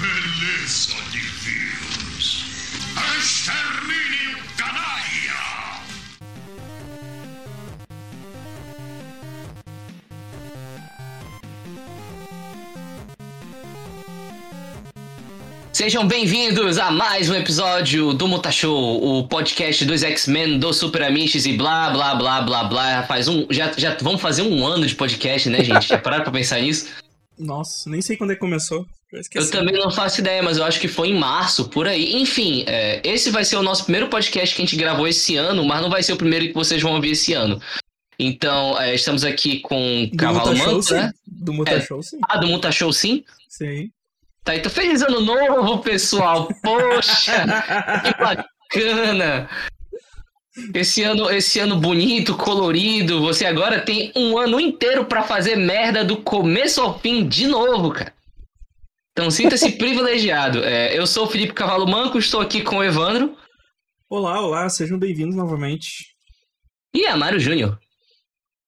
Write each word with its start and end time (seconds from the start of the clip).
Beleza 0.00 0.94
de 1.10 1.18
vírus. 1.18 2.44
Extermine 3.18 4.36
o 4.36 4.56
canalha! 4.56 5.82
Sejam 15.72 16.06
bem-vindos 16.06 16.78
a 16.78 16.92
mais 16.92 17.28
um 17.28 17.34
episódio 17.34 18.12
do 18.14 18.28
Muta 18.28 18.52
Show, 18.52 19.02
o 19.02 19.26
podcast 19.26 19.84
dos 19.84 20.04
X-Men, 20.04 20.60
dos 20.60 20.76
Super 20.76 21.02
Amish 21.02 21.44
e 21.44 21.56
blá 21.56 21.90
blá 21.90 22.14
blá 22.14 22.40
blá 22.42 22.62
blá. 22.62 23.02
Faz 23.02 23.26
um. 23.26 23.48
Já, 23.50 23.72
já 23.76 23.96
vamos 24.00 24.20
fazer 24.20 24.42
um 24.42 24.64
ano 24.64 24.86
de 24.86 24.94
podcast, 24.94 25.50
né, 25.50 25.64
gente? 25.64 25.88
Já 25.88 25.98
pararam 25.98 26.22
pra 26.22 26.32
pensar 26.32 26.60
nisso? 26.60 26.86
Nossa, 27.36 27.90
nem 27.90 28.00
sei 28.00 28.16
quando 28.16 28.30
é 28.30 28.34
que 28.34 28.40
começou. 28.40 28.86
Eu, 29.12 29.22
eu 29.34 29.50
também 29.50 29.74
não 29.74 29.90
faço 29.90 30.20
ideia, 30.20 30.42
mas 30.42 30.58
eu 30.58 30.64
acho 30.64 30.78
que 30.78 30.88
foi 30.88 31.08
em 31.08 31.18
março, 31.18 31.68
por 31.70 31.88
aí. 31.88 32.14
Enfim, 32.16 32.64
é, 32.66 33.00
esse 33.02 33.30
vai 33.30 33.44
ser 33.44 33.56
o 33.56 33.62
nosso 33.62 33.84
primeiro 33.84 34.08
podcast 34.08 34.54
que 34.54 34.60
a 34.60 34.64
gente 34.64 34.76
gravou 34.76 35.08
esse 35.08 35.36
ano, 35.36 35.64
mas 35.64 35.80
não 35.80 35.88
vai 35.88 36.02
ser 36.02 36.12
o 36.12 36.16
primeiro 36.16 36.46
que 36.48 36.54
vocês 36.54 36.82
vão 36.82 36.94
ouvir 36.94 37.12
esse 37.12 37.32
ano. 37.32 37.60
Então, 38.18 38.78
é, 38.80 38.94
estamos 38.94 39.24
aqui 39.24 39.60
com 39.60 40.06
do 40.10 40.16
Cavalo 40.16 40.50
Muta 40.50 40.64
Manco, 40.64 40.82
Show, 40.82 40.96
né? 40.96 41.12
Do 41.26 41.52
Muta 41.52 41.72
É. 41.72 41.80
Show, 41.80 42.02
sim. 42.02 42.18
Ah, 42.28 42.36
do 42.36 42.48
Muta 42.48 42.70
Show, 42.70 42.92
sim? 42.92 43.24
Sim. 43.48 43.90
Tá, 44.44 44.56
então 44.56 44.70
feliz 44.70 45.02
ano 45.02 45.20
novo, 45.20 45.78
pessoal! 45.78 46.48
Poxa! 46.62 47.44
Que 48.68 48.74
bacana! 48.74 49.48
Esse 50.74 51.02
ano, 51.02 51.30
esse 51.30 51.58
ano 51.58 51.76
bonito, 51.76 52.34
colorido, 52.34 53.20
você 53.20 53.46
agora 53.46 53.80
tem 53.80 54.12
um 54.14 54.36
ano 54.36 54.60
inteiro 54.60 55.04
pra 55.04 55.22
fazer 55.22 55.56
merda 55.56 56.04
do 56.04 56.18
começo 56.18 56.80
ao 56.80 56.98
fim 56.98 57.26
de 57.26 57.46
novo, 57.46 57.90
cara. 57.92 58.12
Então 59.18 59.32
sinta-se 59.32 59.72
privilegiado. 59.72 60.62
É, 60.62 60.96
eu 60.96 61.04
sou 61.04 61.24
o 61.24 61.28
Felipe 61.28 61.52
Cavalo 61.52 61.88
Manco, 61.88 62.20
estou 62.20 62.40
aqui 62.40 62.62
com 62.62 62.76
o 62.76 62.84
Evandro 62.84 63.36
Olá, 64.08 64.40
olá, 64.40 64.68
sejam 64.68 64.96
bem-vindos 64.96 65.34
novamente. 65.34 65.88
e 66.94 67.04
Amário 67.04 67.40
Júnior. 67.40 67.76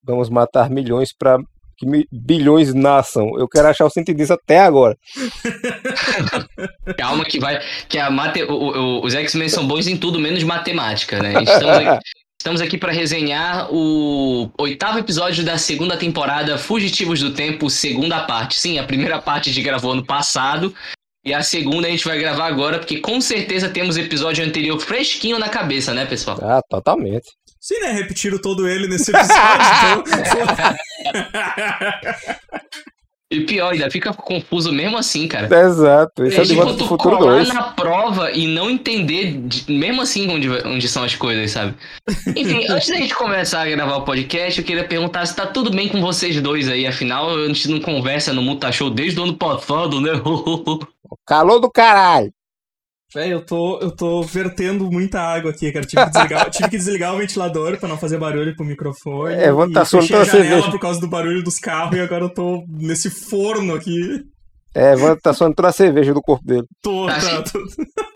Vamos 0.03 0.29
matar 0.29 0.69
milhões 0.69 1.15
para 1.17 1.39
que 1.79 1.87
bilhões 2.11 2.75
nasçam. 2.75 3.31
Eu 3.39 3.47
quero 3.49 3.69
achar 3.69 3.87
o 3.87 3.91
sentido 3.91 4.17
disso 4.17 4.33
até 4.33 4.59
agora. 4.59 4.97
Calma 6.99 7.25
que 7.25 7.39
vai. 7.39 7.61
Que 7.89 7.97
a 7.99 8.11
mate, 8.11 8.43
o- 8.43 8.53
o- 8.53 9.05
os 9.07 9.15
X-Men 9.15 9.49
são 9.49 9.69
bons 9.69 9.87
em 9.87 9.97
tudo, 9.97 10.19
menos 10.19 10.43
matemática, 10.43 11.23
né? 11.23 11.33
Estamos 11.45 11.79
aqui, 11.79 12.05
estamos 12.41 12.63
aqui 12.63 12.79
para 12.79 12.91
resenhar 12.91 13.69
o 13.71 14.51
oitavo 14.57 14.99
episódio 14.99 15.45
da 15.45 15.59
segunda 15.59 15.95
temporada 15.99 16.57
Fugitivos 16.57 17.21
do 17.21 17.35
Tempo, 17.35 17.69
segunda 17.69 18.25
parte. 18.25 18.59
Sim, 18.59 18.79
a 18.79 18.85
primeira 18.85 19.21
parte 19.21 19.51
a 19.51 19.53
gente 19.53 19.63
gravou 19.63 19.93
ano 19.93 20.03
passado. 20.05 20.75
E 21.23 21.35
a 21.35 21.43
segunda 21.43 21.87
a 21.87 21.91
gente 21.91 22.07
vai 22.07 22.19
gravar 22.19 22.47
agora, 22.47 22.79
porque 22.79 22.99
com 22.99 23.21
certeza 23.21 23.69
temos 23.69 23.97
o 23.97 24.01
episódio 24.01 24.43
anterior 24.43 24.81
fresquinho 24.81 25.39
na 25.39 25.51
cabeça, 25.51 25.93
né, 25.93 26.07
pessoal? 26.07 26.39
Ah, 26.43 26.63
totalmente. 26.67 27.29
Sim, 27.61 27.79
né? 27.81 27.93
Repetiram 27.93 28.39
todo 28.39 28.67
ele 28.67 28.89
nesse 28.89 29.11
episódio, 29.15 30.03
então. 30.09 30.75
E 33.33 33.43
pior, 33.43 33.73
ainda 33.73 33.89
fica 33.89 34.13
confuso 34.13 34.73
mesmo 34.73 34.99
assim, 34.99 35.29
cara. 35.29 35.47
Exato. 35.65 36.25
Isso 36.27 36.41
é 36.41 36.43
É 36.43 36.47
de 36.47 36.55
volta 36.57 36.75
pro 36.75 36.87
futuro 36.87 37.17
colar 37.17 37.35
2. 37.37 37.49
na 37.55 37.63
prova 37.63 38.33
e 38.33 38.49
não 38.49 38.69
entender, 38.69 39.39
de- 39.43 39.71
mesmo 39.73 40.03
assim, 40.03 40.29
onde, 40.29 40.49
onde 40.67 40.89
são 40.89 41.05
as 41.05 41.15
coisas, 41.15 41.53
sabe? 41.53 41.75
Enfim, 42.37 42.67
antes 42.69 42.89
da 42.89 42.97
gente 42.97 43.15
começar 43.15 43.63
a 43.63 43.71
gravar 43.71 43.99
o 43.99 44.03
podcast, 44.03 44.59
eu 44.59 44.67
queria 44.67 44.83
perguntar 44.83 45.25
se 45.27 45.37
tá 45.37 45.47
tudo 45.47 45.71
bem 45.71 45.89
com 45.89 46.01
vocês 46.01 46.41
dois 46.43 46.69
aí. 46.69 46.89
Afinal, 46.89 47.31
a 47.37 47.47
gente 47.47 47.69
não 47.71 47.79
conversa 47.81 48.33
no 48.33 48.43
Muta 48.43 48.73
Show 48.73 48.91
desde 48.91 49.21
o 49.21 49.23
ano 49.23 49.37
passado, 49.37 50.01
né? 50.01 50.11
Calor 51.25 51.61
do 51.61 51.71
caralho. 51.71 52.33
Véi, 53.13 53.33
eu 53.33 53.45
tô, 53.45 53.79
eu 53.81 53.91
tô 53.91 54.23
vertendo 54.23 54.91
muita 54.91 55.21
água 55.21 55.51
aqui, 55.51 55.73
cara. 55.73 55.85
Tive 55.85 56.05
que 56.05 56.11
desligar, 56.13 56.51
tive 56.51 56.69
que 56.69 56.77
desligar 56.79 57.15
o 57.15 57.19
ventilador 57.19 57.77
pra 57.79 57.89
não 57.89 57.99
fazer 57.99 58.19
barulho 58.19 58.55
pro 58.55 58.65
microfone. 58.65 59.35
É, 59.35 59.51
vamos 59.51 59.75
tá 59.75 59.85
suando 59.85 60.07
fechei 60.07 60.23
a 60.23 60.25
cerveja. 60.25 60.71
por 60.71 60.79
causa 60.79 61.01
do 61.01 61.09
barulho 61.09 61.43
dos 61.43 61.59
carros 61.59 61.97
e 61.97 62.01
agora 62.01 62.25
eu 62.25 62.31
tô 62.33 62.65
nesse 62.69 63.11
forno 63.11 63.75
aqui. 63.75 64.23
É, 64.73 64.95
Wanda 64.95 65.19
tá 65.21 65.33
suando 65.33 65.57
toda 65.57 65.69
a 65.69 65.73
cerveja 65.73 66.15
do 66.15 66.23
corpo 66.23 66.45
dele. 66.47 66.65
Tô, 66.81 67.07
Tá, 67.09 67.15
tá, 67.15 67.21
sim. 67.21 67.43
tô- 67.43 67.61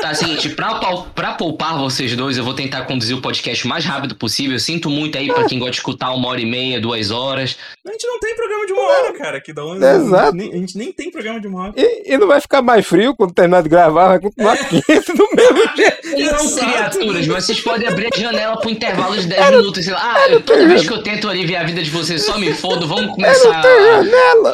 Tá, 0.05 0.15
seguinte, 0.15 0.51
pra, 0.51 0.75
pra 1.15 1.33
poupar 1.33 1.79
vocês 1.79 2.15
dois, 2.15 2.37
eu 2.37 2.45
vou 2.45 2.53
tentar 2.53 2.83
conduzir 2.83 3.17
o 3.17 3.23
podcast 3.23 3.65
o 3.65 3.69
mais 3.69 3.87
rápido 3.87 4.15
possível. 4.15 4.59
Sinto 4.59 4.91
muito 4.91 5.17
aí 5.17 5.29
pra 5.33 5.45
quem 5.45 5.59
gosta 5.59 5.71
de 5.71 5.79
escutar 5.79 6.11
uma 6.13 6.29
hora 6.29 6.39
e 6.43 6.45
meia, 6.45 6.79
duas 6.79 7.11
horas. 7.11 7.57
A 7.89 7.91
gente 7.91 8.07
não 8.07 8.21
tem 8.21 8.37
programa 8.37 8.67
de 8.67 8.73
uma 8.75 8.83
hora, 8.83 9.13
cara. 9.15 9.41
Que 9.41 9.55
dá 9.55 9.65
uma... 9.65 9.77
Exato. 9.77 10.37
Nem- 10.37 10.53
A 10.53 10.57
gente 10.57 10.77
nem 10.77 10.93
tem 10.93 11.11
programa 11.11 11.41
de 11.41 11.47
uma 11.47 11.63
hora. 11.63 11.73
E, 11.75 12.13
e 12.13 12.19
não 12.19 12.27
vai 12.27 12.39
ficar 12.39 12.61
mais 12.61 12.87
frio 12.87 13.15
quando 13.17 13.33
terminar 13.33 13.63
de 13.63 13.69
gravar, 13.71 14.09
vai 14.09 14.21
continuar 14.21 14.59
quente 14.69 15.13
do 15.15 15.27
mesmo 15.35 15.73
jeito. 15.75 16.33
Não, 16.33 16.55
criaturas, 16.55 17.27
mas 17.27 17.45
vocês 17.47 17.61
podem 17.61 17.89
abrir 17.89 18.11
a 18.13 18.21
janela 18.21 18.61
pro 18.61 18.69
intervalo 18.69 19.17
de 19.17 19.27
10 19.27 19.51
minutos, 19.53 19.85
sei 19.87 19.95
lá. 19.95 20.17
Ah, 20.17 20.29
eu- 20.29 20.43
toda 20.43 20.69
vez 20.69 20.87
que 20.87 20.93
eu 20.93 21.03
tento 21.03 21.31
aliviar 21.31 21.63
a 21.63 21.67
vida 21.67 21.83
de 21.83 21.89
vocês, 21.89 22.23
só 22.23 22.37
me 22.39 22.53
fodo, 22.53 22.87
vamos 22.87 23.15
começar 23.15 23.63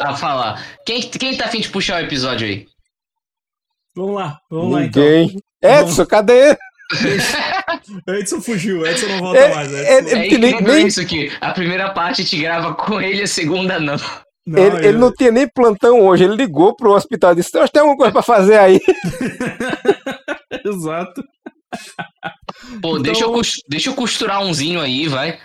a, 0.01 0.11
a 0.11 0.15
falar. 0.15 0.65
Quem, 0.85 1.01
quem 1.01 1.35
tá 1.35 1.43
afim 1.45 1.59
de 1.59 1.67
puxar 1.67 2.01
o 2.01 2.05
episódio 2.05 2.47
aí? 2.47 2.65
Vamos 3.95 4.15
lá, 4.15 4.37
vamos 4.49 4.73
lá 4.73 4.83
então. 4.85 5.03
Ninguém. 5.03 5.37
Edson, 5.61 6.05
cadê 6.05 6.49
ele? 6.49 6.57
Edson 8.19 8.41
fugiu, 8.41 8.85
Edson 8.85 9.07
não 9.07 9.19
volta 9.19 9.39
É, 9.39 9.53
mais. 9.55 9.73
é, 9.73 9.97
Edson... 9.99 10.15
É 10.17 10.25
Ele 10.27 10.37
nem- 10.37 10.61
nem- 10.61 10.87
isso 10.87 11.01
aqui. 11.01 11.31
A 11.41 11.51
primeira 11.51 11.89
parte 11.91 12.23
te 12.25 12.37
grava 12.37 12.73
com 12.73 12.99
ele, 13.01 13.21
a 13.23 13.27
segunda 13.27 13.79
não. 13.79 13.95
Não, 14.45 14.63
ele, 14.63 14.77
ele 14.77 14.87
eu- 14.95 14.99
não 14.99 15.13
tinha 15.13 15.31
nem 15.31 15.47
plantão 15.47 16.01
hoje. 16.01 16.23
Ele 16.23 16.35
ligou 16.35 16.75
pro 16.75 16.93
hospital 16.93 17.33
e 17.33 17.35
disse: 17.35 17.51
tem 17.51 17.61
alguma 17.79 17.95
coisa 17.97 18.11
pra 18.11 18.21
fazer 18.23 18.57
aí. 18.57 18.79
Exato. 20.65 21.23
Pô, 22.81 22.97
Então- 22.97 23.01
deixa, 23.01 23.23
eu, 23.23 23.41
deixa 23.67 23.89
eu 23.89 23.95
costurar 23.95 24.43
umzinho 24.43 24.79
aí, 24.81 25.07
vai. 25.07 25.39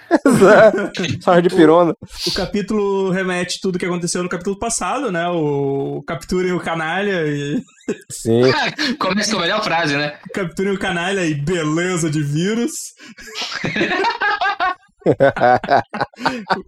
Só 1.21 1.39
de 1.41 1.49
pirona. 1.49 1.95
O 2.27 2.31
capítulo 2.33 3.11
remete 3.11 3.59
tudo 3.61 3.79
que 3.79 3.87
aconteceu 3.87 4.23
no 4.23 4.29
capítulo 4.29 4.59
passado, 4.59 5.11
né? 5.11 5.29
O 5.29 6.03
capturem 6.07 6.53
o 6.53 6.61
canalha 6.61 7.27
e. 7.27 7.63
Sim. 8.11 8.43
Começa 8.99 9.31
com 9.33 9.39
a 9.39 9.43
melhor 9.43 9.63
frase, 9.63 9.97
né? 9.97 10.19
Capturem 10.35 10.73
o 10.75 10.79
canalha 10.79 11.25
e 11.25 11.35
beleza 11.35 12.11
de 12.11 12.23
vírus. 12.23 12.73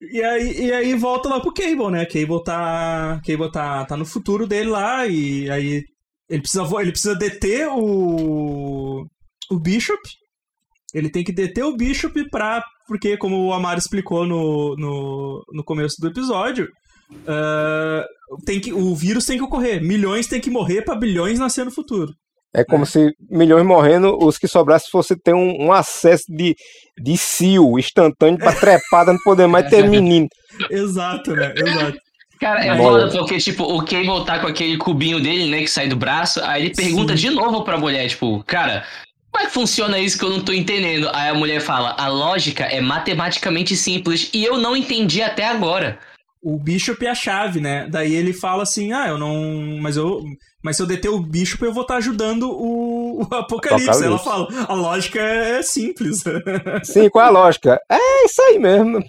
E 0.00 0.22
aí, 0.22 0.66
e 0.66 0.72
aí 0.72 0.94
volta 0.94 1.28
lá 1.28 1.40
pro 1.40 1.52
Cable, 1.52 1.90
né? 1.90 2.06
Cable 2.06 2.42
tá. 2.44 3.20
Cable 3.26 3.50
tá, 3.50 3.84
tá 3.84 3.96
no 3.96 4.06
futuro 4.06 4.46
dele 4.46 4.70
lá, 4.70 5.04
e 5.08 5.50
aí 5.50 5.82
ele 6.28 6.42
precisa, 6.42 6.64
ele 6.80 6.90
precisa 6.90 7.14
deter 7.14 7.68
o. 7.68 9.06
o 9.50 9.58
Bishop. 9.58 10.00
Ele 10.94 11.10
tem 11.10 11.22
que 11.22 11.32
deter 11.32 11.64
o 11.64 11.76
Bishop 11.76 12.28
pra. 12.30 12.62
Porque, 12.86 13.16
como 13.16 13.46
o 13.46 13.52
Amaro 13.52 13.78
explicou 13.78 14.26
no, 14.26 14.74
no, 14.76 15.44
no 15.52 15.64
começo 15.64 15.96
do 16.00 16.08
episódio, 16.08 16.68
ah, 17.26 18.04
tem 18.44 18.60
que, 18.60 18.72
o 18.72 18.94
vírus 18.94 19.24
tem 19.24 19.38
que 19.38 19.44
ocorrer. 19.44 19.82
Milhões 19.82 20.26
tem 20.26 20.40
que 20.40 20.50
morrer 20.50 20.82
pra 20.82 20.96
bilhões 20.96 21.38
nascer 21.38 21.64
no 21.64 21.70
futuro. 21.70 22.12
É 22.54 22.64
como 22.64 22.86
se 22.86 23.12
milhões 23.30 23.64
morrendo, 23.64 24.16
os 24.18 24.38
que 24.38 24.48
sobrassem 24.48 24.88
fosse 24.90 25.14
ter 25.16 25.34
um, 25.34 25.66
um 25.66 25.72
acesso 25.72 26.24
de, 26.28 26.54
de 26.98 27.16
cio 27.18 27.78
instantâneo 27.78 28.38
pra 28.38 28.54
trepada, 28.54 29.12
não 29.12 29.20
poder 29.22 29.46
mais 29.46 29.68
ter 29.70 29.88
menino. 29.88 30.26
Exato, 30.70 31.32
né? 31.34 31.52
Exato. 31.54 31.98
Cara, 32.40 32.64
é 32.64 32.76
foda 32.76 33.08
porque, 33.08 33.38
tipo, 33.38 33.64
o 33.64 33.84
Cable 33.84 34.24
tá 34.24 34.38
com 34.38 34.46
aquele 34.46 34.76
cubinho 34.76 35.20
dele, 35.20 35.50
né, 35.50 35.60
que 35.60 35.68
sai 35.68 35.88
do 35.88 35.96
braço, 35.96 36.40
aí 36.44 36.62
ele 36.66 36.74
pergunta 36.74 37.16
Sim. 37.16 37.28
de 37.28 37.30
novo 37.34 37.64
pra 37.64 37.76
mulher, 37.78 38.08
tipo, 38.08 38.42
cara, 38.46 38.84
como 39.32 39.44
é 39.44 39.46
que 39.48 39.52
funciona 39.52 39.98
isso 39.98 40.18
que 40.18 40.24
eu 40.24 40.30
não 40.30 40.40
tô 40.40 40.52
entendendo? 40.52 41.08
Aí 41.12 41.28
a 41.30 41.34
mulher 41.34 41.60
fala, 41.60 41.94
a 41.98 42.06
lógica 42.08 42.64
é 42.64 42.80
matematicamente 42.80 43.76
simples 43.76 44.30
e 44.32 44.44
eu 44.44 44.56
não 44.58 44.76
entendi 44.76 45.20
até 45.22 45.46
agora. 45.46 45.98
o 46.40 46.56
Bishop 46.56 47.04
é 47.04 47.10
a 47.10 47.14
chave, 47.14 47.60
né? 47.60 47.86
Daí 47.90 48.14
ele 48.14 48.32
fala 48.32 48.62
assim: 48.62 48.92
"Ah, 48.92 49.08
eu 49.08 49.18
não, 49.18 49.78
mas 49.82 49.96
eu, 49.96 50.22
mas 50.62 50.76
se 50.76 50.82
eu 50.82 50.86
deter 50.86 51.10
o 51.10 51.18
Bishop, 51.18 51.62
eu 51.64 51.72
vou 51.74 51.82
estar 51.82 51.96
ajudando 51.96 52.44
o, 52.48 53.22
o 53.22 53.34
Apocalipse". 53.34 53.90
Apocalipse. 53.90 54.04
Ela 54.04 54.18
fala: 54.18 54.46
"A 54.68 54.72
lógica 54.74 55.18
é 55.20 55.60
simples". 55.62 56.22
Sim, 56.84 57.10
qual 57.10 57.24
é 57.24 57.28
a 57.28 57.32
lógica? 57.32 57.80
É 57.90 58.24
isso 58.24 58.40
aí 58.42 58.58
mesmo. 58.58 59.04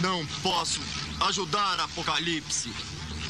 Não 0.00 0.24
posso 0.42 0.78
ajudar 1.26 1.78
Apocalipse. 1.80 2.70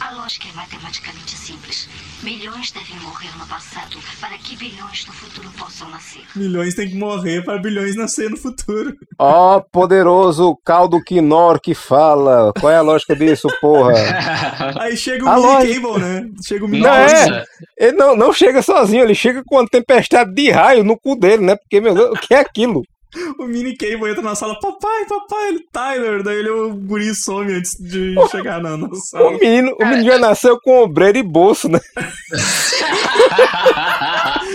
A 0.00 0.12
lógica 0.12 0.46
é 0.48 0.52
matematicamente 0.52 1.32
simples. 1.32 1.88
Milhões 2.22 2.70
devem 2.70 2.94
morrer 3.00 3.36
no 3.36 3.44
passado 3.48 3.98
para 4.20 4.38
que 4.38 4.54
bilhões 4.54 5.04
no 5.06 5.12
futuro 5.12 5.50
possam 5.58 5.90
nascer. 5.90 6.22
Milhões 6.36 6.74
tem 6.76 6.88
que 6.88 6.96
morrer 6.96 7.42
para 7.44 7.58
bilhões 7.58 7.96
nascer 7.96 8.30
no 8.30 8.36
futuro. 8.36 8.94
Ó, 9.18 9.60
poderoso 9.72 10.56
caldo 10.64 11.02
quinor 11.02 11.58
que 11.60 11.74
fala. 11.74 12.52
Qual 12.60 12.70
é 12.72 12.76
a 12.76 12.80
lógica 12.82 13.16
disso, 13.16 13.48
porra? 13.60 13.94
Aí 14.78 14.96
chega 14.96 15.24
o 15.24 15.28
A 15.28 15.34
Mini 15.34 15.46
lógica- 15.46 15.80
Cable, 15.80 16.00
né? 16.00 16.30
Chega 16.46 16.64
o 16.64 16.68
Mini 16.68 16.82
Não, 16.84 16.92
é. 16.94 17.44
Ele 17.76 17.96
não, 17.96 18.14
não 18.16 18.32
chega 18.32 18.62
sozinho, 18.62 19.02
ele 19.02 19.16
chega 19.16 19.42
com 19.44 19.56
uma 19.56 19.66
tempestade 19.66 20.32
de 20.32 20.48
raio 20.52 20.84
no 20.84 20.96
cu 20.96 21.16
dele, 21.18 21.44
né? 21.44 21.56
Porque, 21.56 21.80
meu 21.80 21.94
Deus, 21.94 22.10
o 22.10 22.20
que 22.20 22.34
é 22.34 22.38
aquilo? 22.38 22.82
O 23.38 23.44
mini 23.46 23.74
Cable 23.76 24.10
entra 24.10 24.22
na 24.22 24.34
sala, 24.34 24.58
papai, 24.60 25.04
papai, 25.06 25.48
ele 25.48 25.64
Tyler, 25.72 26.22
daí 26.22 26.36
ele 26.38 26.50
o 26.50 26.74
guri 26.74 27.14
some 27.14 27.52
antes 27.52 27.74
de 27.80 28.14
chegar 28.30 28.60
na, 28.60 28.76
na 28.76 28.86
O 28.88 28.94
sala. 28.96 29.32
menino, 29.38 29.74
o 29.80 29.84
menino 29.86 30.04
já 30.10 30.18
nasceu 30.18 30.58
com 30.60 30.82
ombreira 30.84 31.18
e 31.18 31.22
bolso, 31.22 31.68
né? 31.68 31.80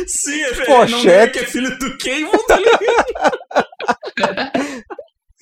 Sim, 0.07 0.41
é, 0.41 0.49
é, 0.49 0.65
Pochete. 0.65 1.05
não 1.05 1.11
é 1.13 1.27
que 1.27 1.39
é 1.39 1.45
filho 1.45 1.77
do 1.77 1.97
Cable, 1.97 2.45
tá 2.47 2.57
ligado? 2.57 2.83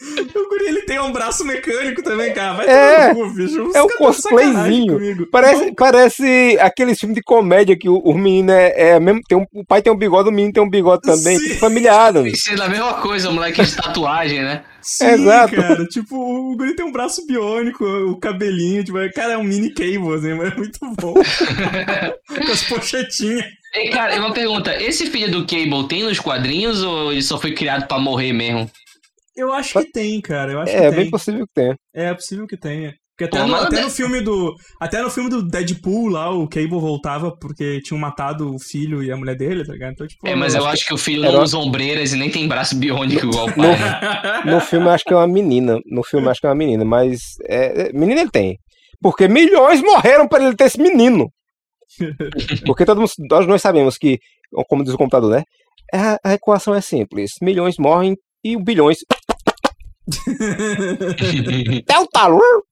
O 0.36 0.50
guri, 0.50 0.66
ele 0.66 0.82
tem 0.82 1.00
um 1.00 1.12
braço 1.12 1.46
mecânico 1.46 2.02
também, 2.02 2.34
cara. 2.34 2.54
Vai 2.54 2.68
É, 2.68 3.14
cu, 3.14 3.30
bicho. 3.30 3.64
Os 3.64 3.76
é 3.76 3.84
um 3.84 3.88
sacanagem 3.90 3.98
cosplayzinho. 3.98 5.28
Parece, 5.32 5.72
parece 5.74 6.58
aqueles 6.60 7.00
filmes 7.00 7.16
de 7.16 7.22
comédia 7.24 7.78
que 7.78 7.88
o, 7.88 7.98
o 7.98 8.18
menino 8.18 8.52
é, 8.52 8.74
é 8.94 9.00
mesmo. 9.00 9.22
Tem 9.28 9.38
um, 9.38 9.46
o 9.54 9.64
pai 9.66 9.82
tem 9.82 9.94
um 9.94 9.98
bigode, 9.98 10.30
o 10.30 10.32
menino 10.32 10.54
tem 10.54 10.64
um 10.64 10.70
bigode 10.70 11.04
também. 11.04 11.38
Sim. 11.38 11.44
Tipo 11.44 11.60
família 11.60 11.94
Adams. 11.94 12.34
Isso 12.34 12.52
é 12.52 12.66
a 12.66 12.70
mesma 12.70 12.94
coisa, 12.96 13.30
o 13.30 13.34
moleque 13.34 13.64
de 13.64 13.76
tatuagem, 13.76 14.42
né? 14.42 14.64
Sim, 14.82 15.06
Exato. 15.06 15.56
cara. 15.56 15.86
Tipo, 15.86 16.16
o 16.16 16.56
guri 16.58 16.76
tem 16.76 16.86
um 16.86 16.92
braço 16.92 17.26
biônico, 17.28 17.86
o 17.86 18.18
cabelinho, 18.20 18.84
tipo, 18.84 18.98
cara, 19.14 19.34
é 19.34 19.38
um 19.38 19.44
mini 19.44 19.70
Cable, 19.72 20.16
assim, 20.16 20.34
mas 20.34 20.52
é 20.52 20.56
muito 20.56 20.80
bom. 21.00 21.14
Com 22.28 22.52
as 22.52 22.64
pochetinhas. 22.64 23.46
E, 23.76 23.90
cara, 23.90 24.18
uma 24.20 24.34
pergunta: 24.34 24.76
esse 24.82 25.06
filho 25.06 25.32
do 25.32 25.46
Cable 25.46 25.88
tem 25.88 26.04
nos 26.04 26.20
quadrinhos 26.20 26.82
ou 26.84 27.12
ele 27.12 27.22
só 27.22 27.40
foi 27.40 27.54
criado 27.54 27.88
pra 27.88 28.00
morrer 28.00 28.34
mesmo? 28.34 28.70
Eu 29.36 29.52
acho 29.54 29.74
que 29.80 29.92
tem, 29.92 30.20
cara. 30.22 30.52
Eu 30.52 30.60
acho 30.62 30.72
É, 30.74 30.82
que 30.82 30.88
tem. 30.90 30.96
bem 30.98 31.10
possível 31.10 31.46
que 31.48 31.54
tenha. 31.54 31.76
É 31.94 32.14
possível 32.14 32.48
que 32.48 32.58
tenha. 32.58 32.94
Porque 33.18 33.26
até, 33.36 33.40
Pô, 33.44 33.48
no, 33.48 33.56
até 33.56 33.82
no 33.82 33.90
filme 33.90 34.22
do. 34.22 34.56
Até 34.80 35.02
no 35.02 35.10
filme 35.10 35.30
do 35.30 35.46
Deadpool 35.48 36.08
lá, 36.10 36.32
o 36.32 36.48
Cable 36.48 36.70
voltava 36.80 37.32
porque 37.40 37.80
tinham 37.82 38.00
matado 38.00 38.54
o 38.54 38.60
filho 38.60 39.04
e 39.04 39.12
a 39.12 39.18
mulher 39.18 39.36
dele, 39.38 39.64
tá 39.66 39.74
ligado? 39.74 39.92
Então, 39.92 40.08
tipo. 40.08 40.28
É, 40.28 40.34
mas 40.36 40.56
eu 40.56 40.66
acho 40.66 40.86
que 40.86 40.94
o 40.94 40.98
filho 40.98 41.24
Era- 41.24 41.34
não 41.38 41.44
usa 41.44 41.58
ombreiras 41.58 42.14
e 42.14 42.18
nem 42.18 42.32
tem 42.32 42.48
braço 42.48 42.76
biônico 42.76 43.26
igual 43.28 43.48
o 43.48 43.54
pai. 43.56 43.78
né? 43.78 44.42
No 44.56 44.60
filme 44.60 44.88
eu 44.88 44.92
acho 44.92 45.04
que 45.04 45.14
é 45.14 45.18
uma 45.18 45.28
menina. 45.28 45.78
No 45.86 46.04
filme 46.04 46.26
eu 46.26 46.32
acho 46.32 46.40
que 46.42 46.48
é 46.48 46.50
uma 46.50 46.56
menina, 46.56 46.84
mas. 46.84 47.20
É, 47.48 47.90
é, 47.90 47.94
menina 47.94 48.22
ele 48.22 48.32
tem. 48.32 48.58
Porque 49.02 49.28
milhões 49.28 49.82
morreram 49.82 50.28
para 50.28 50.44
ele 50.44 50.56
ter 50.56 50.66
esse 50.66 50.82
menino. 50.82 51.30
Porque 52.66 52.86
todo 52.86 53.00
mundo, 53.02 53.12
nós, 53.30 53.48
nós 53.48 53.62
sabemos 53.62 53.98
que, 53.98 54.18
como 54.68 54.84
diz 54.84 54.94
o 54.94 54.98
computador, 54.98 55.32
né? 55.32 55.44
A, 55.94 56.18
a 56.24 56.34
equação 56.34 56.74
é 56.74 56.82
simples. 56.82 57.32
Milhões 57.42 57.76
morrem 57.78 58.16
e 58.44 58.58
bilhões. 58.62 59.00
Delta 61.88 62.28
Rur! 62.28 62.64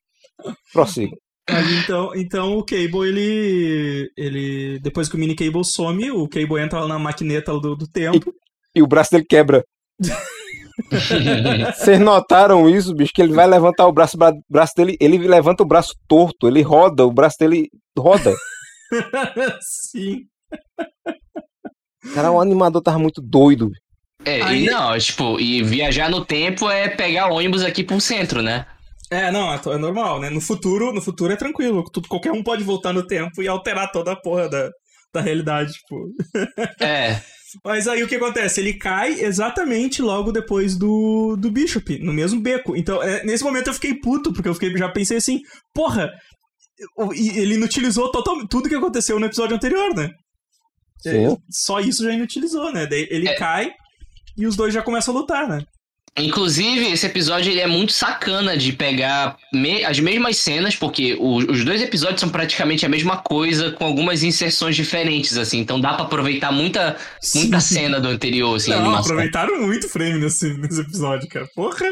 Prossigo. 0.74 1.16
Mas 1.50 1.68
então, 1.84 2.16
então 2.16 2.58
o 2.58 2.64
Cable, 2.64 3.08
ele. 3.08 4.12
ele. 4.16 4.80
Depois 4.82 5.10
que 5.10 5.16
o 5.16 5.20
mini 5.20 5.36
Cable 5.36 5.66
some, 5.66 6.12
o 6.12 6.28
Cable 6.28 6.62
entra 6.62 6.88
na 6.88 7.00
maquineta 7.00 7.52
do, 7.54 7.76
do 7.76 7.88
tempo. 7.88 8.32
E 8.76 8.82
o 8.84 8.88
braço 8.88 9.12
dele 9.12 9.26
quebra. 9.28 9.64
Vocês 11.76 12.00
notaram 12.00 12.70
isso, 12.70 12.94
bicho? 12.96 13.12
Que 13.14 13.22
ele 13.22 13.34
vai 13.34 13.46
levantar 13.48 13.86
o 13.88 13.92
braço, 13.92 14.18
bra- 14.18 14.32
braço 14.50 14.74
dele, 14.78 14.96
ele 15.02 15.18
levanta 15.18 15.62
o 15.62 15.68
braço 15.68 15.94
torto, 16.08 16.48
ele 16.48 16.62
roda, 16.62 17.06
o 17.06 17.12
braço 17.12 17.36
dele 17.40 17.68
roda. 17.98 18.34
Sim. 19.92 20.22
Cara, 22.14 22.32
o 22.32 22.40
animador 22.40 22.82
tava 22.82 22.98
muito 22.98 23.22
doido. 23.22 23.70
É, 24.26 24.42
Aí- 24.42 24.66
e 24.66 24.70
não, 24.70 24.98
tipo, 24.98 25.40
e 25.40 25.64
viajar 25.64 26.10
no 26.10 26.26
tempo 26.26 26.70
é 26.70 26.90
pegar 26.90 27.28
ônibus 27.28 27.64
aqui 27.64 27.84
pro 27.84 28.00
centro, 28.02 28.42
né? 28.42 28.66
É, 29.12 29.32
não, 29.32 29.52
é, 29.54 29.60
é 29.66 29.78
normal, 29.78 30.20
né? 30.20 30.30
No 30.30 30.42
futuro, 30.42 30.94
no 30.94 31.02
futuro 31.02 31.34
é 31.34 31.36
tranquilo. 31.36 31.84
Tu- 31.92 32.02
qualquer 32.08 32.32
um 32.32 32.44
pode 32.44 32.64
voltar 32.64 32.94
no 32.94 33.06
tempo 33.08 33.42
e 33.42 33.48
alterar 33.48 33.92
toda 33.92 34.12
a 34.12 34.16
porra 34.16 34.48
da, 34.50 34.70
da 35.14 35.22
realidade, 35.22 35.72
tipo. 35.74 35.96
É. 36.82 37.20
Mas 37.66 37.88
aí 37.88 38.04
o 38.04 38.08
que 38.08 38.16
acontece? 38.16 38.60
Ele 38.60 38.76
cai 38.76 39.22
exatamente 39.22 40.04
logo 40.04 40.32
depois 40.32 40.78
do, 40.78 41.36
do 41.36 41.50
Bishop, 41.50 41.98
no 41.98 42.14
mesmo 42.14 42.40
beco. 42.40 42.76
Então, 42.78 43.02
é, 43.02 43.24
nesse 43.24 43.44
momento 43.44 43.68
eu 43.68 43.74
fiquei 43.74 43.96
puto, 44.00 44.32
porque 44.32 44.48
eu 44.48 44.54
fiquei, 44.54 44.78
já 44.78 44.88
pensei 44.90 45.18
assim, 45.18 45.40
porra, 45.74 46.12
ele 47.16 47.56
inutilizou 47.56 48.12
total, 48.12 48.48
tudo 48.48 48.70
que 48.70 48.76
aconteceu 48.76 49.20
no 49.20 49.26
episódio 49.26 49.56
anterior, 49.56 49.96
né? 49.96 50.12
Sim. 51.02 51.36
Só 51.50 51.80
isso 51.80 52.04
já 52.04 52.12
inutilizou, 52.14 52.72
né? 52.72 52.86
Daí 52.86 53.08
ele 53.10 53.28
É. 53.28 53.36
cai 53.36 53.72
e 54.40 54.48
os 54.48 54.56
dois 54.56 54.74
já 54.74 54.82
começam 54.82 55.16
a 55.16 55.20
lutar, 55.20 55.48
né? 55.48 55.64
Inclusive, 56.18 56.92
esse 56.92 57.06
episódio 57.06 57.52
ele 57.52 57.62
é 57.62 57.68
muito 57.68 57.94
sacana 57.94 58.58
de 58.58 58.74
pegar 58.74 59.38
me- 59.54 59.86
as 59.86 60.00
mesmas 60.00 60.38
cenas, 60.38 60.76
porque 60.76 61.16
o- 61.20 61.38
os 61.38 61.64
dois 61.64 61.82
episódios 61.82 62.20
são 62.20 62.30
praticamente 62.30 62.86
a 62.86 62.90
mesma 62.90 63.18
coisa, 63.18 63.72
com 63.72 63.86
algumas 63.86 64.24
inserções 64.24 64.76
diferentes, 64.76 65.38
assim. 65.38 65.60
Então 65.60 65.80
dá 65.80 65.94
pra 65.94 66.06
aproveitar 66.06 66.52
muita, 66.52 66.98
muita 67.36 67.60
cena 67.62 68.02
do 68.02 68.08
anterior, 68.10 68.56
assim, 68.56 68.72
Não, 68.72 68.96
aproveitaram 68.96 69.62
muito 69.62 69.86
o 69.86 69.90
frame 69.90 70.20
nesse, 70.20 70.52
nesse 70.58 70.82
episódio, 70.82 71.28
cara. 71.30 71.48
Porra! 71.56 71.86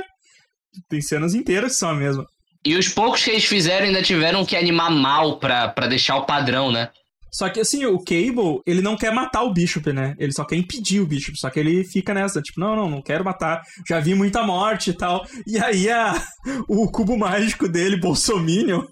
Tem 0.89 1.01
cenas 1.01 1.33
inteiras 1.33 1.73
que 1.73 1.77
são 1.77 1.89
a 1.91 1.95
mesma. 1.95 2.25
E 2.65 2.75
os 2.75 2.89
poucos 2.89 3.23
que 3.23 3.29
eles 3.29 3.45
fizeram 3.45 3.85
ainda 3.85 4.01
tiveram 4.01 4.43
que 4.43 4.55
animar 4.57 4.91
mal 4.91 5.39
pra, 5.39 5.69
pra 5.69 5.87
deixar 5.87 6.17
o 6.17 6.25
padrão, 6.25 6.71
né? 6.71 6.89
Só 7.37 7.47
que 7.49 7.59
assim, 7.59 7.85
o 7.85 7.99
Cable, 7.99 8.63
ele 8.65 8.81
não 8.81 8.97
quer 8.97 9.13
matar 9.13 9.43
o 9.43 9.53
Bishop, 9.53 9.93
né? 9.93 10.15
Ele 10.17 10.31
só 10.31 10.43
quer 10.43 10.55
impedir 10.55 11.01
o 11.01 11.05
Bishop. 11.05 11.39
Só 11.39 11.51
que 11.51 11.59
ele 11.59 11.83
fica 11.83 12.11
nessa, 12.11 12.41
tipo, 12.41 12.59
não, 12.59 12.75
não, 12.75 12.89
não 12.89 12.99
quero 12.99 13.23
matar. 13.23 13.61
Já 13.87 13.99
vi 13.99 14.15
muita 14.15 14.41
morte 14.41 14.89
e 14.89 14.93
tal. 14.93 15.23
E 15.45 15.59
aí 15.59 15.87
a, 15.87 16.19
o 16.67 16.89
cubo 16.89 17.15
mágico 17.15 17.69
dele, 17.69 17.95
Bolsominion, 17.95 18.87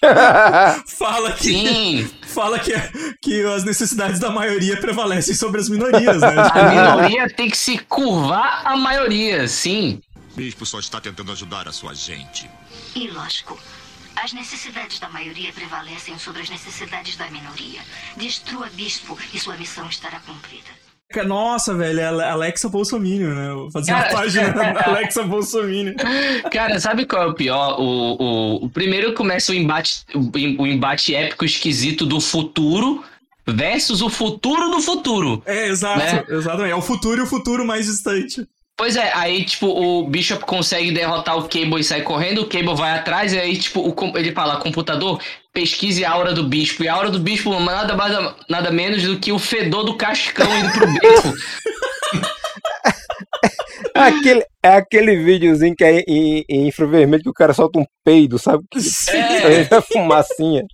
fala 0.88 1.34
que, 1.34 1.52
Sim, 1.52 2.10
fala 2.22 2.58
que, 2.58 2.72
que 3.20 3.42
as 3.44 3.64
necessidades 3.64 4.18
da 4.18 4.30
maioria 4.30 4.80
prevalecem 4.80 5.34
sobre 5.34 5.60
as 5.60 5.68
minorias, 5.68 6.22
né? 6.22 6.34
a 6.54 6.70
minoria 6.70 7.28
tem 7.28 7.50
que 7.50 7.58
se 7.58 7.76
curvar 7.80 8.66
à 8.66 8.78
maioria, 8.78 9.46
sim. 9.46 10.00
Bispo 10.34 10.64
só 10.64 10.78
está 10.78 11.02
tentando 11.02 11.32
ajudar 11.32 11.68
a 11.68 11.72
sua 11.72 11.92
gente. 11.92 12.50
E 12.96 13.08
lógico, 13.08 13.60
as 14.22 14.32
necessidades 14.32 14.98
da 14.98 15.08
maioria 15.08 15.52
prevalecem 15.52 16.18
sobre 16.18 16.42
as 16.42 16.50
necessidades 16.50 17.16
da 17.16 17.28
minoria. 17.30 17.80
Destrua 18.16 18.68
Bispo 18.74 19.18
e 19.32 19.38
sua 19.38 19.56
missão 19.56 19.88
estará 19.88 20.20
cumprida. 20.20 20.68
Nossa, 21.26 21.74
velho, 21.74 21.98
é 21.98 22.04
Alexa 22.30 22.68
Bolsominion, 22.68 23.34
né? 23.34 23.52
Vou 23.52 23.70
fazer 23.72 23.92
uma 23.92 24.04
página 24.04 24.52
da 24.52 24.84
Alexa 24.86 25.24
Bolsominion. 25.24 25.94
Cara, 26.52 26.78
sabe 26.78 27.04
qual 27.04 27.22
é 27.24 27.26
o 27.26 27.34
pior? 27.34 27.80
O, 27.80 28.16
o, 28.62 28.64
o 28.66 28.70
primeiro 28.70 29.12
começa 29.14 29.50
o 29.50 29.54
embate, 29.54 30.04
o, 30.14 30.62
o 30.62 30.66
embate 30.66 31.12
épico 31.14 31.44
esquisito 31.44 32.06
do 32.06 32.20
futuro 32.20 33.02
versus 33.44 34.02
o 34.02 34.08
futuro 34.08 34.70
do 34.70 34.80
futuro. 34.80 35.42
É, 35.46 35.66
exato, 35.66 35.98
Né? 35.98 36.24
exatamente. 36.28 36.70
É 36.70 36.76
o 36.76 36.82
futuro 36.82 37.20
e 37.20 37.24
o 37.24 37.26
futuro 37.26 37.66
mais 37.66 37.86
distante. 37.86 38.46
Pois 38.80 38.96
é, 38.96 39.12
aí, 39.14 39.44
tipo, 39.44 39.66
o 39.66 40.08
Bishop 40.08 40.42
consegue 40.46 40.90
derrotar 40.90 41.36
o 41.36 41.42
Cable 41.42 41.80
e 41.80 41.84
sai 41.84 42.00
correndo, 42.00 42.40
o 42.40 42.48
Cable 42.48 42.74
vai 42.74 42.92
atrás, 42.92 43.30
e 43.30 43.38
aí, 43.38 43.54
tipo, 43.58 43.80
o 43.80 44.16
ele 44.16 44.32
fala, 44.32 44.58
computador, 44.58 45.20
pesquise 45.52 46.02
a 46.02 46.10
aura 46.10 46.32
do 46.32 46.44
Bispo. 46.44 46.82
E 46.82 46.88
a 46.88 46.94
aura 46.94 47.10
do 47.10 47.20
Bispo 47.20 47.52
é 47.52 47.60
nada 47.60 47.94
mais, 47.94 48.34
nada 48.48 48.70
menos 48.70 49.02
do 49.02 49.20
que 49.20 49.32
o 49.32 49.38
fedor 49.38 49.84
do 49.84 49.98
cascão 49.98 50.46
indo 50.58 50.72
pro 50.72 50.86
beco. 50.94 51.34
aquele, 53.94 54.46
é 54.62 54.68
aquele 54.70 55.14
videozinho 55.24 55.76
que 55.76 55.84
é 55.84 56.00
em, 56.08 56.42
em 56.48 56.68
infravermelho 56.68 57.22
que 57.22 57.28
o 57.28 57.34
cara 57.34 57.52
solta 57.52 57.78
um 57.78 57.84
peido, 58.02 58.38
sabe? 58.38 58.64
É. 59.10 59.76
É 59.76 59.80
fumacinha. 59.82 60.64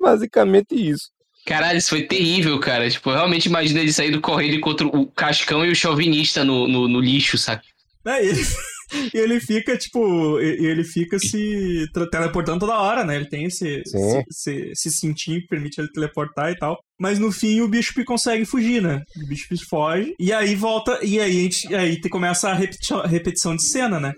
Basicamente 0.00 0.74
isso. 0.74 1.10
Caralho, 1.48 1.78
isso 1.78 1.88
foi 1.88 2.02
terrível, 2.02 2.60
cara. 2.60 2.90
Tipo, 2.90 3.08
eu 3.08 3.14
realmente 3.14 3.46
imagino 3.46 3.80
ele 3.80 3.90
saindo 3.90 4.20
correndo 4.20 4.60
contra 4.60 4.86
o 4.86 5.06
cascão 5.06 5.64
e 5.64 5.70
o 5.70 5.74
chauvinista 5.74 6.44
no, 6.44 6.68
no, 6.68 6.86
no 6.86 7.00
lixo, 7.00 7.38
saca? 7.38 7.62
É, 8.06 8.22
e 8.22 8.28
ele, 8.28 8.42
e 9.14 9.18
ele 9.18 9.40
fica, 9.40 9.74
tipo, 9.78 10.38
ele 10.40 10.84
fica 10.84 11.18
se 11.18 11.86
teleportando 12.12 12.60
toda 12.60 12.78
hora, 12.78 13.02
né? 13.02 13.16
Ele 13.16 13.30
tem 13.30 13.44
esse, 13.44 13.80
esse, 13.80 14.24
esse, 14.30 14.70
esse 14.72 14.90
cintinho 14.90 15.40
que 15.40 15.46
permite 15.46 15.80
ele 15.80 15.90
teleportar 15.90 16.52
e 16.52 16.56
tal. 16.58 16.78
Mas 17.00 17.18
no 17.18 17.32
fim 17.32 17.62
o 17.62 17.68
Bishop 17.68 18.04
consegue 18.04 18.44
fugir, 18.44 18.82
né? 18.82 19.00
O 19.16 19.26
Bishop 19.26 19.56
foge. 19.70 20.12
E 20.20 20.30
aí 20.30 20.54
volta. 20.54 21.00
E 21.02 21.18
aí, 21.18 21.30
a 21.30 21.42
gente, 21.42 21.74
aí 21.74 21.98
começa 22.10 22.50
a 22.50 22.54
repeti- 22.54 23.06
repetição 23.06 23.56
de 23.56 23.64
cena, 23.64 23.98
né? 23.98 24.12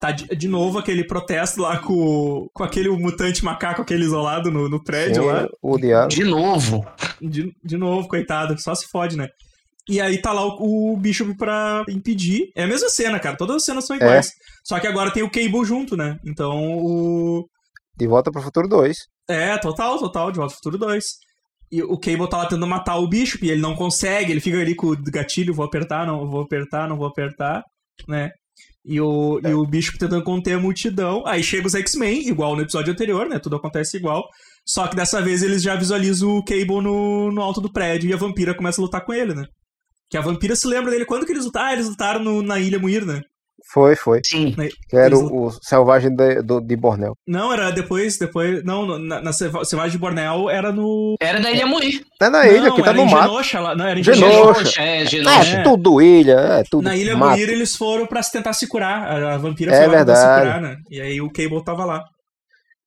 Tá 0.00 0.12
de, 0.12 0.26
de 0.34 0.48
novo 0.48 0.78
aquele 0.78 1.04
protesto 1.04 1.60
lá 1.60 1.78
com, 1.78 2.48
com 2.54 2.64
aquele 2.64 2.88
mutante 2.88 3.44
macaco, 3.44 3.82
aquele 3.82 4.04
isolado 4.04 4.50
no, 4.50 4.66
no 4.66 4.82
prédio 4.82 5.22
Sim, 5.22 5.28
lá. 5.28 5.46
o 5.60 5.76
diabo. 5.76 6.08
De 6.08 6.24
novo. 6.24 6.86
De, 7.20 7.52
de 7.62 7.76
novo, 7.76 8.08
coitado, 8.08 8.58
só 8.58 8.74
se 8.74 8.88
fode, 8.88 9.14
né? 9.14 9.28
E 9.86 10.00
aí 10.00 10.16
tá 10.18 10.32
lá 10.32 10.42
o, 10.46 10.92
o 10.92 10.96
Bishop 10.96 11.36
pra 11.36 11.84
impedir. 11.88 12.50
É 12.56 12.64
a 12.64 12.66
mesma 12.66 12.88
cena, 12.88 13.20
cara. 13.20 13.36
Todas 13.36 13.56
as 13.56 13.64
cenas 13.64 13.86
são 13.86 13.94
iguais. 13.96 14.30
Só 14.64 14.80
que 14.80 14.86
agora 14.86 15.12
tem 15.12 15.22
o 15.22 15.30
Cable 15.30 15.64
junto, 15.64 15.96
né? 15.96 16.16
Então 16.24 16.78
o. 16.78 17.46
De 17.94 18.06
volta 18.06 18.30
pro 18.30 18.40
futuro 18.40 18.68
2. 18.68 18.96
É, 19.28 19.58
total, 19.58 19.98
total, 19.98 20.32
de 20.32 20.38
Volta 20.38 20.54
ao 20.54 20.56
Futuro 20.56 20.78
2. 20.78 21.04
E 21.70 21.82
o 21.82 21.98
Cable 21.98 22.28
tá 22.28 22.38
lá 22.38 22.44
tentando 22.44 22.66
matar 22.66 22.96
o 22.96 23.06
Bishop 23.06 23.44
e 23.46 23.50
ele 23.50 23.60
não 23.60 23.76
consegue, 23.76 24.32
ele 24.32 24.40
fica 24.40 24.58
ali 24.58 24.74
com 24.74 24.88
o 24.88 24.96
gatilho, 24.96 25.54
vou 25.54 25.64
apertar, 25.64 26.04
não 26.06 26.28
vou 26.28 26.40
apertar, 26.40 26.88
não 26.88 26.96
vou 26.96 27.06
apertar, 27.06 27.62
né? 28.08 28.30
E 28.84 29.00
o, 29.00 29.40
e 29.44 29.52
o 29.52 29.66
Bishop 29.66 29.98
tentando 29.98 30.24
conter 30.24 30.54
a 30.54 30.58
multidão. 30.58 31.22
Aí 31.26 31.42
chega 31.42 31.66
os 31.66 31.74
X-Men, 31.74 32.26
igual 32.28 32.56
no 32.56 32.62
episódio 32.62 32.92
anterior, 32.92 33.28
né? 33.28 33.38
Tudo 33.38 33.56
acontece 33.56 33.96
igual. 33.96 34.26
Só 34.66 34.86
que 34.88 34.96
dessa 34.96 35.20
vez 35.20 35.42
eles 35.42 35.62
já 35.62 35.74
visualizam 35.76 36.36
o 36.38 36.44
Cable 36.44 36.80
no, 36.82 37.30
no 37.30 37.42
alto 37.42 37.60
do 37.60 37.70
prédio 37.72 38.08
e 38.08 38.12
a 38.14 38.16
vampira 38.16 38.54
começa 38.54 38.80
a 38.80 38.84
lutar 38.84 39.04
com 39.04 39.12
ele, 39.12 39.34
né? 39.34 39.44
Que 40.08 40.16
a 40.16 40.20
vampira 40.22 40.56
se 40.56 40.66
lembra 40.66 40.90
dele. 40.90 41.04
Quando 41.04 41.26
que 41.26 41.32
eles 41.32 41.44
lutaram? 41.44 41.68
Ah, 41.68 41.72
eles 41.72 41.88
lutaram 41.88 42.22
no- 42.24 42.42
na 42.42 42.58
Ilha 42.58 42.78
Muir, 42.78 43.04
né? 43.04 43.20
Foi, 43.72 43.94
foi. 43.96 44.20
Sim. 44.24 44.52
Que 44.88 44.96
era 44.96 45.06
Eles- 45.06 45.20
o, 45.20 45.46
o 45.46 45.50
selvagem 45.62 46.14
de, 46.14 46.42
do, 46.42 46.60
de 46.60 46.76
Bornel. 46.76 47.14
Não, 47.26 47.52
era 47.52 47.70
depois, 47.70 48.18
depois... 48.18 48.64
Não, 48.64 48.98
na, 48.98 49.20
na 49.20 49.32
Selvagem 49.32 49.92
de 49.92 49.98
Borneo 49.98 50.48
era 50.50 50.72
no... 50.72 51.14
Era 51.20 51.40
da 51.40 51.50
Ilha 51.50 51.66
Moir. 51.66 52.00
É 52.20 52.28
na 52.28 52.46
ilha, 52.48 52.68
não, 52.68 52.74
que 52.76 52.82
tá 52.82 52.90
era 52.90 52.98
no 52.98 53.04
em 53.06 53.10
mato. 53.10 53.28
Genosha, 53.28 53.60
lá. 53.60 53.74
Não, 53.76 53.86
era 53.86 54.00
em 54.00 54.02
Genosha. 54.02 54.30
Genosha. 54.32 54.82
É, 54.82 55.02
É, 55.02 55.06
Genosha. 55.06 55.62
tudo 55.62 56.00
ilha, 56.02 56.32
é 56.32 56.62
tudo 56.70 56.84
Na 56.84 56.96
Ilha 56.96 57.16
mato. 57.16 57.36
Muir 57.38 57.48
eles 57.48 57.76
foram 57.76 58.06
pra 58.06 58.20
tentar 58.22 58.52
se 58.52 58.66
curar. 58.66 59.02
A, 59.06 59.34
a 59.34 59.38
vampira 59.38 59.72
É 59.72 59.84
foi 59.84 59.86
lá 59.86 60.04
pra 60.04 60.14
se 60.16 60.22
verdade. 60.22 60.40
curar, 60.46 60.60
né? 60.60 60.76
E 60.90 61.00
aí 61.00 61.20
o 61.20 61.30
Cable 61.30 61.64
tava 61.64 61.84
lá. 61.84 62.02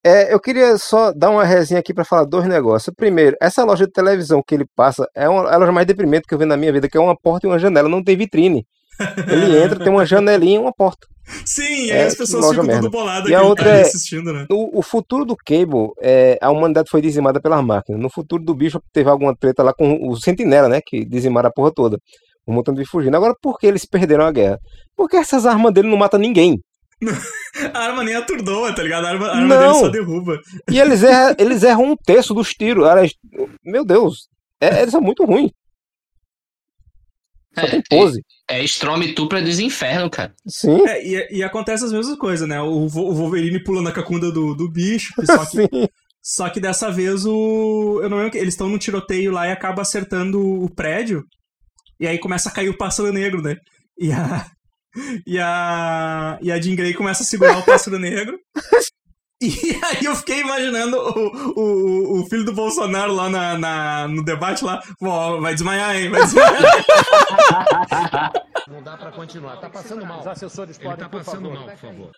É, 0.06 0.34
eu 0.34 0.40
queria 0.40 0.78
só 0.78 1.14
dar 1.14 1.30
uma 1.30 1.46
resenha 1.46 1.80
aqui 1.80 1.94
pra 1.94 2.04
falar 2.04 2.26
dois 2.26 2.46
negócios. 2.46 2.94
Primeiro, 2.94 3.38
essa 3.42 3.64
loja 3.64 3.86
de 3.86 3.92
televisão 3.94 4.44
que 4.46 4.54
ele 4.54 4.66
passa 4.76 5.08
é 5.16 5.30
uma, 5.30 5.50
é 5.50 5.54
a 5.54 5.58
loja 5.58 5.72
mais 5.72 5.88
deprimente 5.88 6.28
que 6.28 6.34
eu 6.34 6.38
vi 6.38 6.44
na 6.46 6.58
minha 6.58 6.74
vida, 6.74 6.90
que 6.90 6.98
é 6.98 7.00
uma 7.00 7.16
porta 7.18 7.48
e 7.48 7.50
uma 7.50 7.58
janela, 7.58 7.88
não 7.88 8.04
tem 8.04 8.18
vitrine. 8.18 8.66
Ele 9.28 9.58
entra, 9.64 9.80
tem 9.80 9.92
uma 9.92 10.06
janelinha 10.06 10.56
e 10.56 10.60
uma 10.62 10.74
porta. 10.74 11.08
Sim, 11.46 11.90
É, 11.90 12.02
aí 12.02 12.08
as 12.08 12.16
pessoas 12.16 12.50
ficam 12.50 12.66
merda. 12.66 12.82
tudo 12.82 12.92
boladas 12.92 13.30
E 13.30 13.34
a 13.34 13.42
outra 13.42 13.66
tá 13.72 13.76
é- 13.78 13.82
assistindo, 13.82 14.34
né? 14.34 14.46
O, 14.52 14.80
o 14.80 14.82
futuro 14.82 15.24
do 15.24 15.36
Cable, 15.38 15.90
é, 16.02 16.38
a 16.42 16.52
humanidade 16.52 16.90
foi 16.90 17.02
dizimada 17.02 17.40
pelas 17.42 17.64
máquinas. 17.64 18.02
No 18.02 18.10
futuro 18.10 18.44
do 18.44 18.54
bicho 18.54 18.82
teve 18.92 19.10
alguma 19.10 19.34
treta 19.36 19.64
lá 19.64 19.74
com 19.74 20.10
o 20.10 20.16
Sentinela, 20.18 20.68
né? 20.68 20.82
Que 20.86 21.06
dizimaram 21.06 21.48
a 21.50 21.52
porra 21.52 21.72
toda. 21.74 21.98
O 22.46 22.52
mutante 22.54 22.76
veio 22.76 22.90
fugindo. 22.90 23.16
Agora, 23.16 23.34
por 23.42 23.58
que 23.58 23.66
eles 23.66 23.86
perderam 23.86 24.26
a 24.26 24.32
guerra? 24.32 24.60
Porque 24.98 25.16
essas 25.16 25.46
armas 25.46 25.74
dele 25.74 25.90
não 25.90 25.98
matam 25.98 26.20
ninguém. 26.20 26.60
A 27.74 27.80
arma 27.80 28.04
nem 28.04 28.16
atordoa, 28.16 28.74
tá 28.74 28.82
ligado? 28.84 29.06
A 29.06 29.10
arma, 29.10 29.28
a 29.28 29.36
arma 29.36 29.48
Não. 29.48 29.60
dele 29.60 29.74
só 29.86 29.88
derruba. 29.90 30.40
E 30.72 30.80
eles 30.80 31.04
erram, 31.04 31.36
eles 31.38 31.64
erram 31.64 31.84
um 31.92 31.96
terço 31.96 32.34
dos 32.34 32.50
tiros. 32.50 32.86
Meu 33.64 33.86
Deus, 33.86 34.28
é- 34.60 34.82
eles 34.82 34.92
são 34.92 35.02
muito 35.02 35.24
ruins. 35.26 35.52
Só 37.58 37.68
tem 37.68 37.82
pose. 37.90 38.24
É 38.50 38.64
Stormtrooper 38.64 39.44
dos 39.44 39.60
infernos, 39.60 40.10
cara. 40.12 40.34
Sim, 40.48 40.86
É, 40.88 41.06
e, 41.06 41.38
e 41.38 41.44
acontece 41.44 41.86
as 41.86 41.92
mesmas 41.92 42.18
coisas, 42.18 42.48
né? 42.48 42.62
O, 42.62 42.86
o 42.86 42.88
Wolverine 42.88 43.64
pula 43.64 43.82
na 43.82 43.92
cacunda 43.92 44.32
do, 44.32 44.54
do 44.56 44.70
bicho, 44.70 45.14
só 45.26 45.46
que, 45.46 45.58
sim. 45.70 45.88
só 46.22 46.50
que 46.50 46.60
dessa 46.60 46.92
vez 46.92 47.26
o. 47.26 48.00
Eu 48.02 48.10
não 48.10 48.18
lembro 48.18 48.32
que 48.32 48.38
eles 48.38 48.54
estão 48.54 48.70
num 48.70 48.78
tiroteio 48.78 49.32
lá 49.32 49.48
e 49.48 49.52
acaba 49.52 49.82
acertando 49.82 50.42
o 50.42 50.70
prédio. 50.70 51.24
E 52.00 52.08
aí 52.08 52.18
começa 52.18 52.50
a 52.50 52.52
cair 52.52 52.70
o 52.70 52.78
pássaro 52.78 53.14
negro, 53.14 53.42
né? 53.42 53.56
E 53.98 54.12
a. 54.12 54.46
E 55.26 55.40
a. 55.40 56.38
E 56.40 56.52
a 56.52 56.62
Jean 56.62 56.76
Grey 56.76 56.94
começa 56.94 57.24
a 57.24 57.26
segurar 57.26 57.58
o 57.58 57.66
pássaro 57.66 57.98
negro. 57.98 58.38
E 59.46 59.80
aí 59.84 60.06
eu 60.06 60.16
fiquei 60.16 60.40
imaginando 60.42 60.98
o, 60.98 61.60
o, 61.60 62.22
o 62.22 62.26
filho 62.30 62.46
do 62.46 62.54
Bolsonaro 62.54 63.14
lá 63.14 63.30
na, 63.30 63.58
na- 63.58 64.08
no 64.08 64.24
debate 64.24 64.64
lá. 64.64 64.82
Ó, 65.02 65.40
vai 65.42 65.54
desmaiar, 65.54 65.96
hein? 65.98 66.10
Vai 66.10 66.22
desmaiar. 66.22 66.62
Não 68.68 68.82
dá 68.82 68.96
pra 68.98 69.12
continuar. 69.12 69.58
Tá 69.58 69.70
passando 69.70 70.06
mal. 70.06 70.22
Os 70.22 70.28
assessores 70.28 70.78
podem, 70.78 70.98
tá 70.98 71.10
passando 71.10 71.52
mal, 71.52 71.66
por 71.66 71.78
favor. 71.78 72.12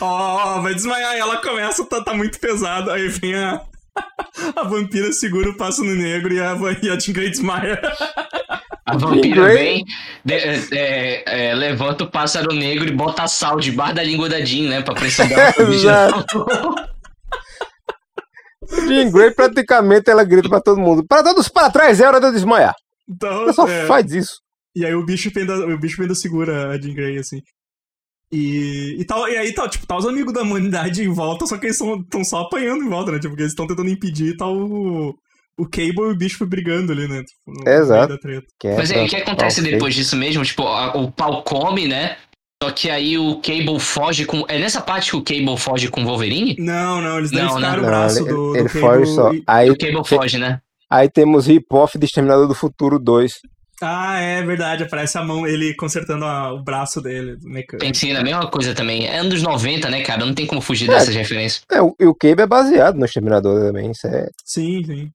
Ó, 0.00 0.56
ó, 0.56 0.60
vai 0.60 0.74
desmaiar. 0.74 1.14
E 1.14 1.20
ela 1.20 1.36
começa, 1.36 1.84
tá, 1.86 2.02
tá 2.02 2.14
muito 2.14 2.38
pesado. 2.40 2.90
Aí 2.90 3.08
vem 3.08 3.34
a. 3.36 3.60
A 4.56 4.64
vampira 4.64 5.12
segura 5.12 5.50
o 5.50 5.56
passo 5.56 5.84
no 5.84 5.94
negro 5.94 6.32
e 6.32 6.40
a, 6.40 6.56
e 6.82 6.88
a 6.90 6.96
Grey 7.12 7.28
desmaia. 7.30 7.78
A 8.84 8.96
vampira 8.98 9.44
vem, 9.48 9.84
de- 10.24 10.34
é, 10.34 11.50
é, 11.50 11.54
levanta 11.54 12.04
o 12.04 12.10
pássaro 12.10 12.52
negro 12.52 12.88
e 12.88 12.92
bota 12.92 13.26
sal 13.28 13.60
debaixo 13.60 13.94
da 13.94 14.02
língua 14.02 14.28
da 14.28 14.40
Jean, 14.44 14.68
né? 14.68 14.82
Pra 14.82 14.94
pressão 14.94 15.26
dela. 15.28 15.52
Jean 18.88 19.10
Grey 19.10 19.30
praticamente 19.32 20.10
ela 20.10 20.24
grita 20.24 20.48
pra 20.48 20.60
todo 20.60 20.80
mundo: 20.80 21.04
para 21.06 21.22
todos 21.22 21.48
para 21.48 21.70
trás, 21.70 22.00
é 22.00 22.06
hora 22.06 22.20
de 22.20 22.26
eu 22.26 22.32
desmaiar. 22.32 22.74
Então, 23.08 23.42
Ela 23.42 23.52
só 23.52 23.66
é, 23.66 23.86
faz 23.86 24.10
isso. 24.12 24.40
E 24.74 24.84
aí 24.86 24.94
o 24.94 25.04
bicho 25.04 25.30
ainda, 25.36 25.66
o 25.66 25.78
bicho 25.78 26.00
ainda 26.00 26.14
segura 26.14 26.70
a 26.70 26.80
Jean 26.80 26.94
Grey, 26.94 27.18
assim. 27.18 27.40
E, 28.30 28.96
e, 28.98 29.04
tal, 29.04 29.28
e 29.28 29.36
aí 29.36 29.52
tá, 29.52 29.68
tipo, 29.68 29.86
tá 29.86 29.94
os 29.94 30.06
amigos 30.06 30.32
da 30.32 30.40
humanidade 30.40 31.02
em 31.02 31.12
volta, 31.12 31.46
só 31.46 31.58
que 31.58 31.66
eles 31.66 31.78
estão 31.78 32.24
só 32.24 32.40
apanhando 32.42 32.82
em 32.82 32.88
volta, 32.88 33.12
né? 33.12 33.18
Tipo, 33.18 33.30
porque 33.30 33.42
eles 33.42 33.52
estão 33.52 33.66
tentando 33.66 33.90
impedir 33.90 34.28
e 34.28 34.36
tá 34.36 34.46
o, 34.48 35.14
o 35.58 35.64
Cable 35.68 36.08
e 36.08 36.12
o 36.12 36.16
bicho 36.16 36.46
brigando 36.46 36.92
ali, 36.92 37.06
né? 37.08 37.22
Tipo, 37.22 37.68
Exato. 37.68 38.14
é 38.14 38.76
Mas 38.76 38.90
o 38.90 39.06
que 39.06 39.16
acontece 39.16 39.60
ok. 39.60 39.72
depois 39.72 39.94
disso 39.94 40.16
mesmo? 40.16 40.44
Tipo, 40.44 40.62
a- 40.66 40.96
o 40.96 41.10
pau 41.10 41.42
come, 41.42 41.86
né? 41.86 42.16
Só 42.62 42.70
que 42.70 42.88
aí 42.88 43.18
o 43.18 43.36
Cable 43.40 43.80
foge 43.80 44.24
com. 44.24 44.44
É 44.48 44.58
nessa 44.58 44.80
parte 44.80 45.10
que 45.10 45.16
o 45.16 45.22
Cable 45.22 45.56
foge 45.58 45.88
com 45.88 46.02
o 46.02 46.04
Wolverine? 46.06 46.54
Não, 46.58 47.00
não, 47.00 47.18
eles 47.18 47.32
Não, 47.32 47.58
né? 47.58 47.70
o 47.70 47.76
Não, 47.76 47.82
braço 47.82 48.18
ele, 48.20 48.28
do, 48.28 48.54
ele 48.56 48.62
do 48.64 48.68
foge 48.68 48.80
Cable 48.86 49.06
só. 49.06 49.32
e- 49.32 49.42
Aí, 49.46 49.70
o 49.70 49.76
Cable 49.76 50.04
foge, 50.06 50.38
né? 50.38 50.60
aí 50.88 51.10
temos 51.10 51.48
Hip-Off 51.48 51.98
de 51.98 52.04
Exterminador 52.06 52.46
do 52.46 52.54
Futuro 52.54 52.98
2. 52.98 53.32
Ah, 53.84 54.20
é 54.20 54.40
verdade, 54.44 54.84
aparece 54.84 55.18
a 55.18 55.24
mão, 55.24 55.44
ele 55.44 55.74
consertando 55.74 56.24
a- 56.24 56.52
o 56.54 56.62
braço 56.62 57.00
dele, 57.02 57.36
mecânico. 57.42 57.78
Pensei 57.84 58.12
na 58.12 58.22
mesma 58.22 58.48
coisa 58.48 58.72
também. 58.76 59.06
É 59.08 59.18
anos 59.18 59.42
90, 59.42 59.90
né, 59.90 60.02
cara? 60.02 60.24
Não 60.24 60.32
tem 60.32 60.46
como 60.46 60.60
fugir 60.60 60.88
É. 60.88 60.92
dessas 60.94 61.12
referências. 61.16 61.62
É, 61.68 61.82
o, 61.82 61.92
e 61.98 62.06
o 62.06 62.14
Cable 62.14 62.42
é 62.42 62.46
baseado 62.46 62.96
no 62.96 63.04
Exterminador 63.04 63.60
também. 63.60 63.90
Isso 63.90 64.06
é. 64.06 64.28
Sim, 64.44 64.84
sim. 64.84 65.10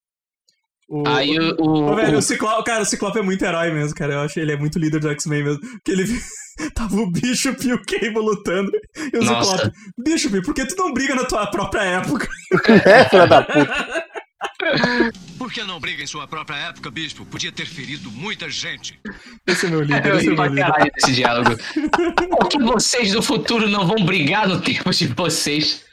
O, 0.90 1.06
Aí 1.08 1.38
o. 1.38 1.56
o- 1.60 1.92
Ô, 1.92 1.96
velho, 1.96 2.16
o- 2.16 2.20
o 2.20 2.22
Ciclope, 2.22 2.64
cara, 2.64 2.84
o 2.84 2.86
Ciclope 2.86 3.20
é 3.20 3.22
muito 3.22 3.44
herói 3.44 3.72
mesmo, 3.72 3.94
cara. 3.96 4.14
Eu 4.14 4.20
acho 4.22 4.40
ele 4.40 4.54
é 4.54 4.58
muito 4.58 4.80
líder 4.80 5.00
do 5.02 5.10
X-Men 5.10 5.44
mesmo. 5.44 5.60
Porque 5.60 5.92
ele 5.92 6.04
tava 6.74 6.96
o 6.96 7.12
Bishop 7.12 7.68
e 7.68 7.74
o 7.74 7.82
Cable 7.86 8.20
lutando. 8.20 8.72
E 9.14 9.18
o 9.18 9.24
Nossa. 9.24 9.58
Ciclope, 9.58 9.78
Bishop, 10.04 10.42
por 10.44 10.54
que 10.54 10.66
tu 10.66 10.76
não 10.78 10.94
briga 10.94 11.14
na 11.16 11.26
tua 11.26 11.46
própria 11.48 11.82
época? 11.82 12.28
É, 12.86 13.04
filha 13.10 13.28
da 13.28 13.44
puta. 13.44 14.06
Por 15.38 15.52
que 15.52 15.64
não 15.64 15.80
briga 15.80 16.04
em 16.04 16.08
sua 16.08 16.28
própria 16.28 16.56
época, 16.70 16.92
bispo? 16.92 17.26
Podia 17.26 17.52
ter 17.52 17.66
ferido 17.66 18.10
muita 18.12 18.48
gente. 18.50 19.00
Esse 19.48 19.66
é 19.66 19.70
meu 19.70 19.82
líder, 19.82 20.06
Eu 20.06 20.18
esse 20.18 20.28
é 20.28 20.32
meu 20.32 20.44
líder. 20.46 20.62
caralho 20.62 20.92
desse 20.94 21.12
diálogo. 21.14 21.58
Por 22.30 22.48
que 22.48 22.60
vocês 22.60 23.12
do 23.14 23.22
futuro 23.22 23.68
não 23.68 23.86
vão 23.88 24.06
brigar 24.06 24.48
no 24.48 24.62
tempo 24.62 24.92
de 24.92 25.08
vocês? 25.08 25.84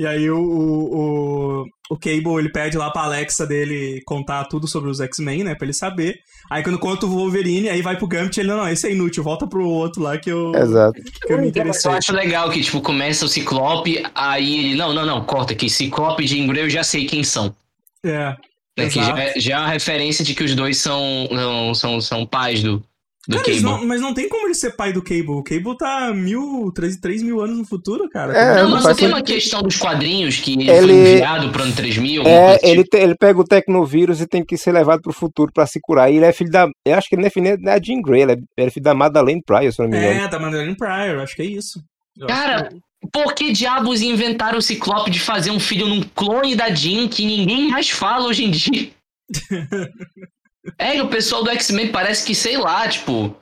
E 0.00 0.06
aí 0.06 0.30
o, 0.30 0.38
o, 0.38 1.60
o, 1.60 1.66
o 1.90 1.96
Cable, 1.98 2.38
ele 2.38 2.48
pede 2.50 2.78
lá 2.78 2.90
pra 2.90 3.02
Alexa 3.02 3.46
dele 3.46 4.00
contar 4.06 4.44
tudo 4.46 4.66
sobre 4.66 4.88
os 4.88 4.98
X-Men, 4.98 5.44
né? 5.44 5.54
Pra 5.54 5.66
ele 5.66 5.74
saber. 5.74 6.16
Aí 6.50 6.62
quando 6.62 6.78
conta 6.78 7.04
o 7.04 7.10
Wolverine, 7.10 7.68
aí 7.68 7.82
vai 7.82 7.98
pro 7.98 8.06
Gambit, 8.06 8.40
ele, 8.40 8.48
não, 8.48 8.56
não, 8.56 8.68
esse 8.68 8.86
é 8.88 8.92
inútil, 8.92 9.22
volta 9.22 9.46
pro 9.46 9.62
outro 9.68 10.02
lá 10.02 10.16
que 10.16 10.30
eu, 10.30 10.54
Exato. 10.54 10.98
que 11.02 11.30
eu 11.30 11.36
me 11.36 11.44
Eu 11.44 11.48
interessei. 11.50 11.92
acho 11.92 12.12
legal 12.14 12.48
que, 12.48 12.62
tipo, 12.62 12.80
começa 12.80 13.26
o 13.26 13.28
Ciclope, 13.28 14.02
aí 14.14 14.68
ele. 14.70 14.74
Não, 14.74 14.94
não, 14.94 15.04
não, 15.04 15.22
corta 15.22 15.52
aqui. 15.52 15.68
Ciclope 15.68 16.24
e 16.24 16.26
Jean 16.26 16.46
Grey 16.46 16.62
eu 16.64 16.70
já 16.70 16.82
sei 16.82 17.04
quem 17.04 17.22
são. 17.22 17.54
É, 18.02 18.34
Né, 18.78 18.88
que 18.88 19.04
já, 19.04 19.18
é- 19.20 19.34
já 19.38 19.54
é 19.56 19.58
uma 19.58 19.68
referência 19.68 20.24
de 20.24 20.34
que 20.34 20.42
os 20.42 20.54
dois 20.54 20.78
são, 20.78 21.28
não, 21.30 21.74
são, 21.74 22.00
são 22.00 22.24
pais 22.24 22.62
do, 22.62 22.82
do 23.28 23.36
Cara, 23.36 23.46
Cable. 23.48 23.62
não- 23.62 23.86
mas 23.86 24.00
não 24.00 24.14
tem 24.14 24.28
como 24.28 24.46
ele 24.46 24.54
ser 24.54 24.70
pai 24.76 24.92
do 24.92 25.02
Cable. 25.02 25.30
O 25.30 25.42
Cable 25.42 25.76
tá 25.76 26.12
mil, 26.14 26.72
três, 26.74 26.96
três 26.96 27.22
mil 27.22 27.40
anos 27.40 27.58
no 27.58 27.64
futuro, 27.66 28.08
cara. 28.08 28.32
É, 28.36 28.62
Não, 28.62 28.70
mas 28.70 28.84
não 28.84 28.94
tem 28.94 29.08
uma 29.08 29.22
questão 29.22 29.62
dos 29.62 29.76
quadrinhos 29.76 30.36
que 30.38 30.54
ele, 30.54 30.70
Ele- 30.70 30.92
foi 30.92 31.12
enviado 31.12 31.50
pro 31.50 31.62
ano 31.62 31.74
3000? 31.74 32.22
alguma 32.22 32.36
É, 32.36 32.58
ele, 32.62 32.82
tipo? 32.82 32.96
te- 32.96 33.02
ele 33.02 33.14
pega 33.14 33.38
o 33.38 33.44
tecnovírus 33.44 34.20
e 34.20 34.26
tem 34.26 34.44
que 34.44 34.56
ser 34.56 34.72
levado 34.72 35.02
pro 35.02 35.12
futuro 35.12 35.52
pra 35.52 35.66
se 35.66 35.78
curar. 35.82 36.10
E 36.10 36.16
ele 36.16 36.24
é 36.24 36.32
filho 36.32 36.50
da. 36.50 36.66
Eu 36.86 36.94
acho 36.96 37.08
que 37.08 37.14
ele 37.14 37.22
não 37.22 37.26
é 37.28 37.30
filho 37.30 37.58
da 37.62 37.78
Jean 37.80 38.00
Grey, 38.00 38.22
ele 38.22 38.32
é, 38.32 38.36
ele 38.56 38.66
é 38.68 38.70
filho 38.70 38.84
da 38.84 38.94
Madeleine 38.94 39.42
Pryor, 39.44 39.72
se 39.72 39.80
eu 39.80 39.84
não 39.84 39.90
me 39.90 39.98
engano. 39.98 40.20
É, 40.20 40.28
da 40.28 40.38
Madeleine 40.38 40.76
Pryor, 40.76 41.20
acho 41.22 41.36
que 41.36 41.42
é 41.42 41.46
isso. 41.46 41.82
Eu 42.18 42.26
Cara, 42.26 42.64
que- 42.70 42.80
Por 43.12 43.34
que 43.34 43.50
diabos 43.52 44.02
inventaram 44.02 44.58
o 44.58 44.62
Ciclope 44.62 45.10
de 45.10 45.18
fazer 45.18 45.50
um 45.50 45.58
filho 45.60 45.86
num 45.86 46.02
clone 46.14 46.54
da 46.54 46.68
Jean 46.68 47.08
que 47.08 47.24
ninguém 47.24 47.70
mais 47.70 47.88
fala 47.88 48.26
hoje 48.26 48.44
em 48.44 48.50
dia? 48.50 48.90
é, 50.78 50.96
e 50.96 51.00
o 51.00 51.08
pessoal 51.08 51.42
do 51.42 51.50
X-Men 51.50 51.90
parece 51.90 52.26
que, 52.26 52.34
sei 52.34 52.56
lá, 52.56 52.88
tipo, 52.88 53.34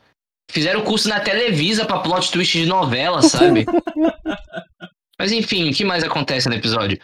fizeram 0.50 0.82
curso 0.82 1.08
na 1.08 1.20
Televisa 1.20 1.84
pra 1.84 2.00
plot 2.00 2.30
twist 2.30 2.58
de 2.58 2.66
novela, 2.66 3.22
sabe? 3.22 3.66
Mas 5.18 5.32
enfim, 5.32 5.68
o 5.68 5.74
que 5.74 5.84
mais 5.84 6.04
acontece 6.04 6.48
no 6.48 6.54
episódio? 6.54 6.98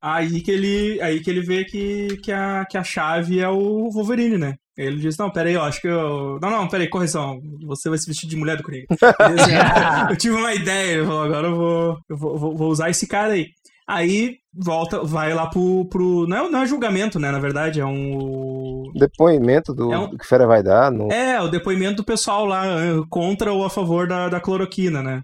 Aí 0.00 0.40
que 0.40 0.50
ele, 0.50 1.00
aí 1.02 1.20
que 1.20 1.28
ele 1.28 1.40
vê 1.40 1.64
que, 1.64 2.16
que, 2.22 2.30
a, 2.30 2.64
que 2.64 2.78
a 2.78 2.84
chave 2.84 3.40
é 3.40 3.48
o 3.48 3.90
Wolverine, 3.90 4.38
né? 4.38 4.54
Ele 4.76 5.00
diz, 5.00 5.16
não, 5.16 5.28
peraí, 5.28 5.54
eu 5.54 5.62
acho 5.62 5.80
que 5.80 5.88
eu... 5.88 6.38
Não, 6.40 6.50
não, 6.50 6.68
peraí, 6.68 6.88
correção. 6.88 7.40
Você 7.66 7.88
vai 7.88 7.98
se 7.98 8.06
vestir 8.06 8.28
de 8.28 8.36
mulher 8.36 8.56
do 8.56 8.62
Coringa. 8.62 8.86
Ele 8.90 9.34
diz, 9.34 9.48
"É, 9.48 10.12
eu 10.12 10.16
tive 10.16 10.36
uma 10.36 10.54
ideia, 10.54 11.02
agora 11.02 11.48
eu 11.48 11.56
vou, 11.56 11.98
eu 12.08 12.16
vou, 12.16 12.56
vou 12.56 12.70
usar 12.70 12.88
esse 12.88 13.04
cara 13.08 13.32
aí. 13.32 13.48
Aí 13.88 14.38
volta, 14.58 15.02
vai 15.04 15.32
lá 15.32 15.48
pro... 15.48 15.86
pro 15.88 16.26
não, 16.26 16.46
é, 16.46 16.50
não 16.50 16.62
é 16.62 16.66
julgamento, 16.66 17.18
né? 17.18 17.30
Na 17.30 17.38
verdade, 17.38 17.80
é 17.80 17.86
um... 17.86 18.90
Depoimento 18.94 19.72
do, 19.72 19.92
É 19.92 19.98
um- 19.98 20.10
do 20.10 20.18
que 20.18 20.26
Fera 20.26 20.46
vai 20.46 20.62
dar. 20.62 20.90
No, 20.90 21.10
É, 21.12 21.40
o 21.40 21.48
depoimento 21.48 21.96
do 21.96 22.04
pessoal 22.04 22.44
lá 22.44 22.66
eh, 22.66 22.96
contra 23.08 23.52
ou 23.52 23.64
a 23.64 23.70
favor 23.70 24.08
da, 24.08 24.28
da 24.28 24.40
cloroquina, 24.40 25.02
né? 25.02 25.22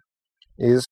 Isso. 0.58 0.86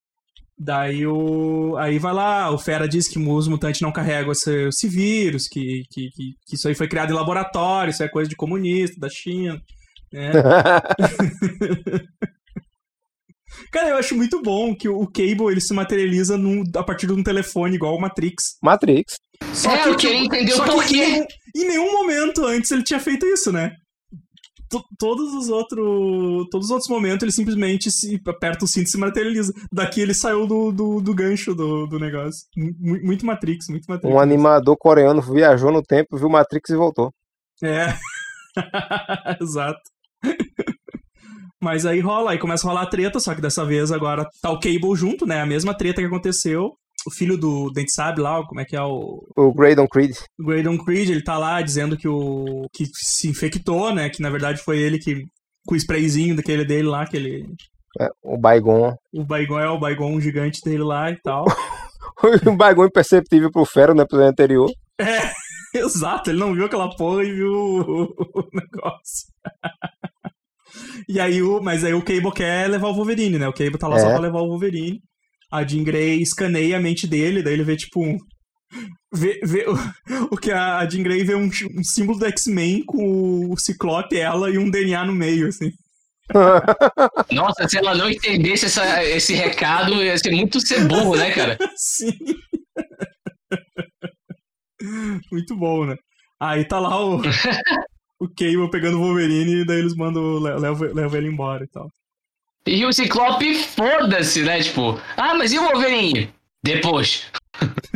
Daí 0.58 1.06
o. 1.06 1.76
Aí 1.76 1.98
vai 1.98 2.12
lá, 2.12 2.50
o 2.50 2.58
Fera 2.58 2.86
diz 2.86 3.08
que 3.08 3.18
os 3.18 3.48
mutantes 3.48 3.80
não 3.80 3.90
carregam 3.90 4.30
esse, 4.30 4.68
esse 4.68 4.86
vírus, 4.88 5.48
que, 5.48 5.82
que, 5.90 6.08
que, 6.10 6.32
que 6.46 6.54
isso 6.54 6.68
aí 6.68 6.74
foi 6.74 6.86
criado 6.86 7.10
em 7.10 7.16
laboratório, 7.16 7.90
isso 7.90 8.02
é 8.02 8.08
coisa 8.08 8.28
de 8.28 8.36
comunista, 8.36 9.00
da 9.00 9.08
China. 9.08 9.60
Né? 10.12 10.30
Cara, 13.72 13.88
eu 13.88 13.96
acho 13.96 14.14
muito 14.14 14.40
bom 14.42 14.74
que 14.76 14.88
o 14.88 15.06
Cable 15.06 15.46
ele 15.50 15.60
se 15.60 15.72
materializa 15.72 16.36
num- 16.36 16.62
a 16.76 16.82
partir 16.84 17.06
de 17.06 17.12
um 17.14 17.22
telefone 17.22 17.74
igual 17.76 17.96
o 17.96 18.00
Matrix. 18.00 18.56
Matrix. 18.62 19.14
Só 19.54 19.74
É, 19.74 19.82
que, 19.82 19.88
eu 19.88 19.96
queria 19.96 20.18
entender 20.18 20.54
o 20.54 20.64
porquê. 20.64 20.96
em 21.04 21.22
um- 21.22 21.26
Em 21.56 21.68
nenhum 21.68 21.92
momento 21.92 22.44
antes 22.46 22.70
ele 22.70 22.82
tinha 22.82 23.00
feito 23.00 23.24
isso, 23.26 23.50
né? 23.50 23.72
To- 24.70 24.82
Todos 24.98 25.34
os 25.34 25.48
outros. 25.50 26.46
Todos 26.50 26.66
os 26.66 26.70
outros 26.70 26.88
momentos 26.88 27.22
ele 27.22 27.32
simplesmente 27.32 27.90
se 27.90 28.18
aperta 28.26 28.64
o 28.64 28.68
cinto 28.68 28.86
e 28.86 28.90
se 28.90 28.96
materializa. 28.98 29.52
Daqui 29.70 30.00
ele 30.00 30.14
saiu 30.14 30.46
do, 30.46 30.70
do, 30.72 31.00
do 31.00 31.14
gancho 31.14 31.54
do, 31.54 31.86
do 31.86 31.98
negócio. 31.98 32.46
Mu- 32.56 33.02
Muito 33.02 33.26
Matrix, 33.26 33.66
muito 33.68 33.84
Matrix. 33.86 34.14
Um 34.14 34.18
animador 34.18 34.76
coreano 34.78 35.20
viajou 35.20 35.70
no 35.70 35.82
tempo, 35.82 36.16
viu 36.16 36.28
Matrix 36.30 36.70
e 36.70 36.76
voltou. 36.76 37.12
É. 37.62 37.94
Exato. 39.40 39.80
Mas 41.62 41.86
aí 41.86 42.00
rola, 42.00 42.32
aí 42.32 42.38
começa 42.38 42.66
a 42.66 42.70
rolar 42.70 42.82
a 42.82 42.90
treta, 42.90 43.20
só 43.20 43.34
que 43.34 43.40
dessa 43.40 43.64
vez 43.64 43.92
agora 43.92 44.26
tá 44.42 44.50
o 44.50 44.58
Cable 44.58 44.96
junto, 44.96 45.24
né? 45.24 45.40
A 45.40 45.46
mesma 45.46 45.72
treta 45.72 46.00
que 46.00 46.06
aconteceu. 46.06 46.72
O 47.06 47.10
filho 47.10 47.36
do 47.36 47.70
Dente 47.70 47.92
Sabe 47.92 48.20
lá, 48.20 48.44
como 48.46 48.60
é 48.60 48.64
que 48.64 48.76
é 48.76 48.82
o, 48.82 49.24
O 49.36 49.52
Graydon 49.54 49.86
Creed. 49.88 50.16
o 50.40 50.46
Graydon 50.46 50.78
Creed, 50.78 51.10
ele 51.10 51.22
tá 51.22 51.38
lá 51.38 51.60
dizendo 51.60 51.96
que 51.96 52.08
o 52.08 52.66
que 52.72 52.84
se 52.92 53.28
infectou, 53.28 53.94
né? 53.94 54.08
Que 54.10 54.20
na 54.22 54.30
verdade 54.30 54.60
foi 54.62 54.78
ele 54.78 54.98
que 54.98 55.24
com 55.66 55.74
o 55.74 55.76
sprayzinho 55.76 56.34
daquele 56.36 56.64
dele 56.64 56.88
lá, 56.88 57.02
aquele 57.02 57.44
é, 58.00 58.08
o 58.22 58.38
Baigon. 58.38 58.94
o 59.12 59.24
Baigon 59.24 59.60
é 59.60 59.68
o 59.68 59.78
Baigon 59.78 60.20
gigante 60.20 60.60
dele 60.64 60.82
lá 60.82 61.10
e 61.10 61.16
tal. 61.22 61.44
um 62.46 62.56
Baigon 62.56 62.86
imperceptível 62.86 63.50
pro 63.50 63.64
Fero 63.64 63.94
no 63.94 64.02
episódio 64.02 64.30
anterior. 64.30 64.70
Exato, 65.74 66.30
ele 66.30 66.38
não 66.38 66.54
viu 66.54 66.66
aquela 66.66 66.94
porra 66.96 67.24
e 67.24 67.32
viu 67.32 67.50
o, 67.52 68.02
o 68.02 68.48
negócio. 68.52 69.26
E 71.08 71.20
aí 71.20 71.42
o, 71.42 71.60
mas 71.60 71.84
aí 71.84 71.94
o 71.94 72.02
Cable 72.02 72.32
quer 72.32 72.68
levar 72.68 72.88
o 72.88 72.94
Wolverine, 72.94 73.38
né? 73.38 73.48
O 73.48 73.52
Cable 73.52 73.78
tá 73.78 73.88
lá 73.88 73.98
só 73.98 74.08
É. 74.08 74.12
pra 74.12 74.20
levar 74.20 74.40
o 74.40 74.48
Wolverine. 74.48 75.00
A 75.50 75.62
Jean 75.66 75.84
Grey 75.84 76.22
escaneia 76.22 76.78
a 76.78 76.80
mente 76.80 77.06
dele, 77.06 77.42
daí 77.42 77.52
ele 77.52 77.64
vê 77.64 77.76
tipo 77.76 78.02
um 78.02 78.16
vê, 79.14 79.38
vê 79.44 79.66
o, 80.30 80.36
que 80.36 80.50
a, 80.50 80.78
a 80.78 80.88
Jean 80.88 81.02
Grey 81.02 81.22
vê 81.24 81.34
um, 81.34 81.44
um 81.76 81.84
símbolo 81.84 82.18
do 82.18 82.26
X-Men 82.26 82.82
com 82.86 83.50
o 83.52 83.58
Ciclope, 83.58 84.16
ela 84.16 84.50
e 84.50 84.56
um 84.56 84.70
DNA 84.70 85.04
no 85.04 85.12
meio, 85.12 85.48
assim. 85.48 85.70
Nossa, 87.32 87.68
se 87.68 87.76
ela 87.76 87.94
não 87.94 88.08
entendesse 88.08 88.64
essa- 88.66 89.04
esse 89.04 89.34
recado, 89.34 90.02
ia 90.02 90.16
ser 90.16 90.30
muito 90.30 90.58
ser 90.66 90.86
burro, 90.86 91.16
né, 91.16 91.30
cara? 91.32 91.58
Sim. 91.76 92.12
Muito 95.30 95.56
bom, 95.56 95.84
né? 95.86 95.96
Aí 96.40 96.64
tá 96.64 96.80
lá 96.80 96.98
o, 97.04 97.20
o 98.24 98.28
Cable 98.28 98.70
pegando 98.70 98.98
o 98.98 99.00
Wolverine 99.00 99.62
e 99.62 99.64
daí 99.66 99.78
eles 99.78 99.94
mandam, 99.96 100.38
le- 100.38 100.56
levam, 100.58 100.92
levam 100.94 101.18
ele 101.18 101.28
embora 101.28 101.64
e 101.64 101.68
tal. 101.68 101.88
E 102.66 102.84
o 102.84 102.92
Ciclope, 102.92 103.54
foda-se, 103.54 104.42
né? 104.42 104.60
Tipo, 104.62 104.98
ah, 105.16 105.34
mas 105.34 105.52
e 105.52 105.58
o 105.58 105.62
Wolverine? 105.62 106.30
Depois. 106.64 107.26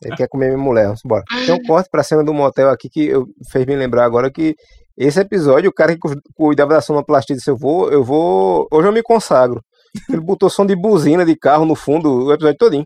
Ele 0.00 0.16
quer 0.16 0.28
comer 0.28 0.46
minha 0.48 0.58
mulher, 0.58 0.84
vamos 0.84 1.00
embora. 1.04 1.24
Tem 1.44 1.54
um 1.54 1.62
corte 1.64 1.88
pra 1.90 2.02
cena 2.04 2.22
do 2.22 2.32
motel 2.32 2.70
aqui 2.70 2.88
que 2.88 3.06
eu, 3.06 3.26
fez 3.50 3.66
me 3.66 3.74
lembrar 3.74 4.04
agora 4.04 4.30
que 4.30 4.54
esse 4.96 5.18
episódio, 5.20 5.70
o 5.70 5.72
cara 5.72 5.92
que 5.94 5.98
cu- 5.98 6.20
cuidava 6.34 6.74
da 6.74 6.80
sonoplastia 6.80 7.34
disse, 7.34 7.50
eu 7.50 7.56
vou, 7.56 7.90
eu 7.90 8.04
vou, 8.04 8.68
hoje 8.72 8.86
eu 8.88 8.92
me 8.92 9.02
consagro. 9.02 9.60
Ele 10.08 10.20
botou 10.20 10.48
som 10.50 10.64
de 10.66 10.76
buzina 10.76 11.24
de 11.24 11.34
carro 11.36 11.64
no 11.64 11.74
fundo 11.74 12.26
o 12.26 12.32
episódio 12.32 12.58
todinho. 12.58 12.84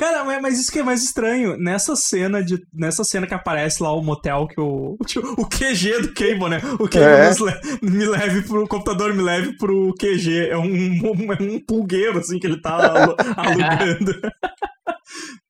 Cara, 0.00 0.24
mas- 0.40 0.58
isso 0.58 0.72
que 0.72 0.78
é 0.78 0.82
mais 0.82 1.04
estranho. 1.04 1.58
Nessa 1.58 1.94
cena 1.94 2.42
de. 2.42 2.58
Nessa 2.72 3.04
cena 3.04 3.26
que 3.26 3.34
aparece 3.34 3.82
lá 3.82 3.92
o 3.94 4.02
motel 4.02 4.46
que 4.48 4.58
o. 4.58 4.96
O 5.36 5.46
QG 5.46 6.00
do 6.00 6.14
Cable, 6.14 6.48
né? 6.48 6.60
O 6.78 6.88
Cable 6.88 7.04
É. 7.04 7.30
le- 7.38 7.90
me 7.90 8.06
leve 8.06 8.42
pro. 8.42 8.64
O 8.64 8.68
computador 8.68 9.12
me 9.14 9.22
leve 9.22 9.56
pro 9.58 9.92
QG. 10.00 10.48
É 10.48 10.56
um, 10.56 10.64
um, 10.64 11.32
é 11.32 11.42
um 11.42 11.60
pulgueiro, 11.60 12.18
assim, 12.18 12.38
que 12.38 12.46
ele 12.46 12.60
tá 12.60 12.70
alu- 12.76 13.16
alugando. 13.36 14.18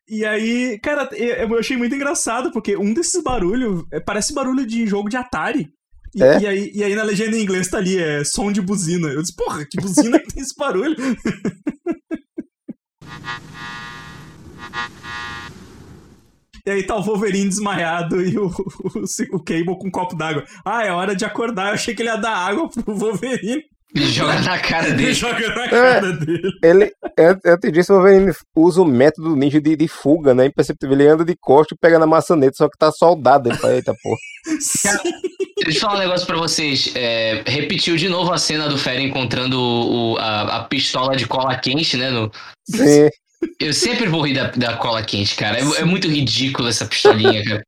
E 0.08 0.24
aí, 0.24 0.80
cara, 0.82 1.08
eu 1.12 1.48
eu 1.48 1.58
achei 1.58 1.76
muito 1.76 1.94
engraçado, 1.94 2.50
porque 2.50 2.76
um 2.76 2.92
desses 2.92 3.22
barulhos 3.22 3.84
é, 3.92 4.00
parece 4.00 4.34
barulho 4.34 4.66
de 4.66 4.84
jogo 4.86 5.08
de 5.08 5.16
Atari. 5.16 5.68
E, 6.12 6.20
É? 6.24 6.40
e 6.40 6.46
aí, 6.48 6.70
e 6.74 6.82
aí 6.82 6.94
na 6.96 7.04
legenda 7.04 7.36
em 7.36 7.42
inglês 7.42 7.68
tá 7.68 7.78
ali, 7.78 7.96
é 7.96 8.24
som 8.24 8.50
de 8.50 8.60
buzina. 8.60 9.06
Eu 9.06 9.20
disse, 9.22 9.36
porra, 9.36 9.64
que 9.64 9.80
buzina 9.80 10.18
que 10.18 10.34
tem 10.34 10.42
esse 10.42 10.56
barulho? 10.58 10.96
E 16.66 16.70
aí 16.70 16.82
tá 16.82 16.94
o 16.96 17.02
Wolverine 17.02 17.48
desmaiado 17.48 18.20
e 18.22 18.36
o, 18.38 18.46
o, 18.46 19.36
o 19.36 19.42
Cable 19.42 19.78
com 19.78 19.88
um 19.88 19.90
copo 19.90 20.14
d'água. 20.14 20.44
Ah, 20.64 20.84
é 20.84 20.92
hora 20.92 21.16
de 21.16 21.24
acordar. 21.24 21.68
Eu 21.68 21.74
achei 21.74 21.94
que 21.94 22.02
ele 22.02 22.10
ia 22.10 22.16
dar 22.16 22.36
água 22.36 22.68
pro 22.68 22.94
Wolverine 22.94 23.62
E 23.94 24.02
joga 24.02 24.38
na 24.40 24.58
cara 24.58 24.90
e 24.90 24.92
dele. 24.92 25.14
joga 25.14 25.48
na 25.54 25.68
cara 25.68 26.12
dele. 26.12 26.50
Ele, 26.62 26.92
an- 27.18 27.40
antes 27.46 27.72
disso, 27.72 27.92
o 27.94 27.96
Wolverine 27.96 28.32
usa 28.54 28.82
o 28.82 28.84
método 28.84 29.34
ninja 29.34 29.58
de, 29.60 29.74
de 29.74 29.88
fuga, 29.88 30.34
né? 30.34 30.46
Imperceptível. 30.46 30.94
Ele 30.94 31.08
anda 31.08 31.24
de 31.24 31.34
costa 31.40 31.74
e 31.74 31.78
pega 31.78 31.98
na 31.98 32.06
maçaneta, 32.06 32.52
só 32.56 32.68
que 32.68 32.76
tá 32.78 32.92
soldado. 32.92 33.48
Ele 33.48 33.56
fala, 33.56 33.74
eita 33.74 33.94
porra. 34.02 34.16
Deixa 35.64 35.76
eu 35.78 35.80
falar 35.80 35.96
um 35.96 35.98
negócio 35.98 36.26
pra 36.26 36.36
vocês. 36.36 36.92
É, 36.94 37.42
repetiu 37.46 37.96
de 37.96 38.08
novo 38.08 38.32
a 38.32 38.38
cena 38.38 38.68
do 38.68 38.76
Fera 38.78 39.00
encontrando 39.00 39.58
o, 39.58 40.12
o- 40.12 40.18
a, 40.18 40.58
a 40.58 40.64
pistola 40.64 41.16
de 41.16 41.26
cola 41.26 41.56
quente, 41.56 41.96
né? 41.96 42.10
no- 42.10 42.30
Sim. 42.68 43.08
Eu 43.58 43.72
sempre 43.72 44.06
vou 44.06 44.22
rir 44.22 44.34
da, 44.34 44.50
da 44.50 44.76
cola 44.76 45.02
quente, 45.02 45.34
cara. 45.34 45.58
É, 45.58 45.80
é 45.80 45.84
muito 45.84 46.08
ridículo 46.08 46.68
essa 46.68 46.86
pistolinha, 46.86 47.44
cara. 47.44 47.62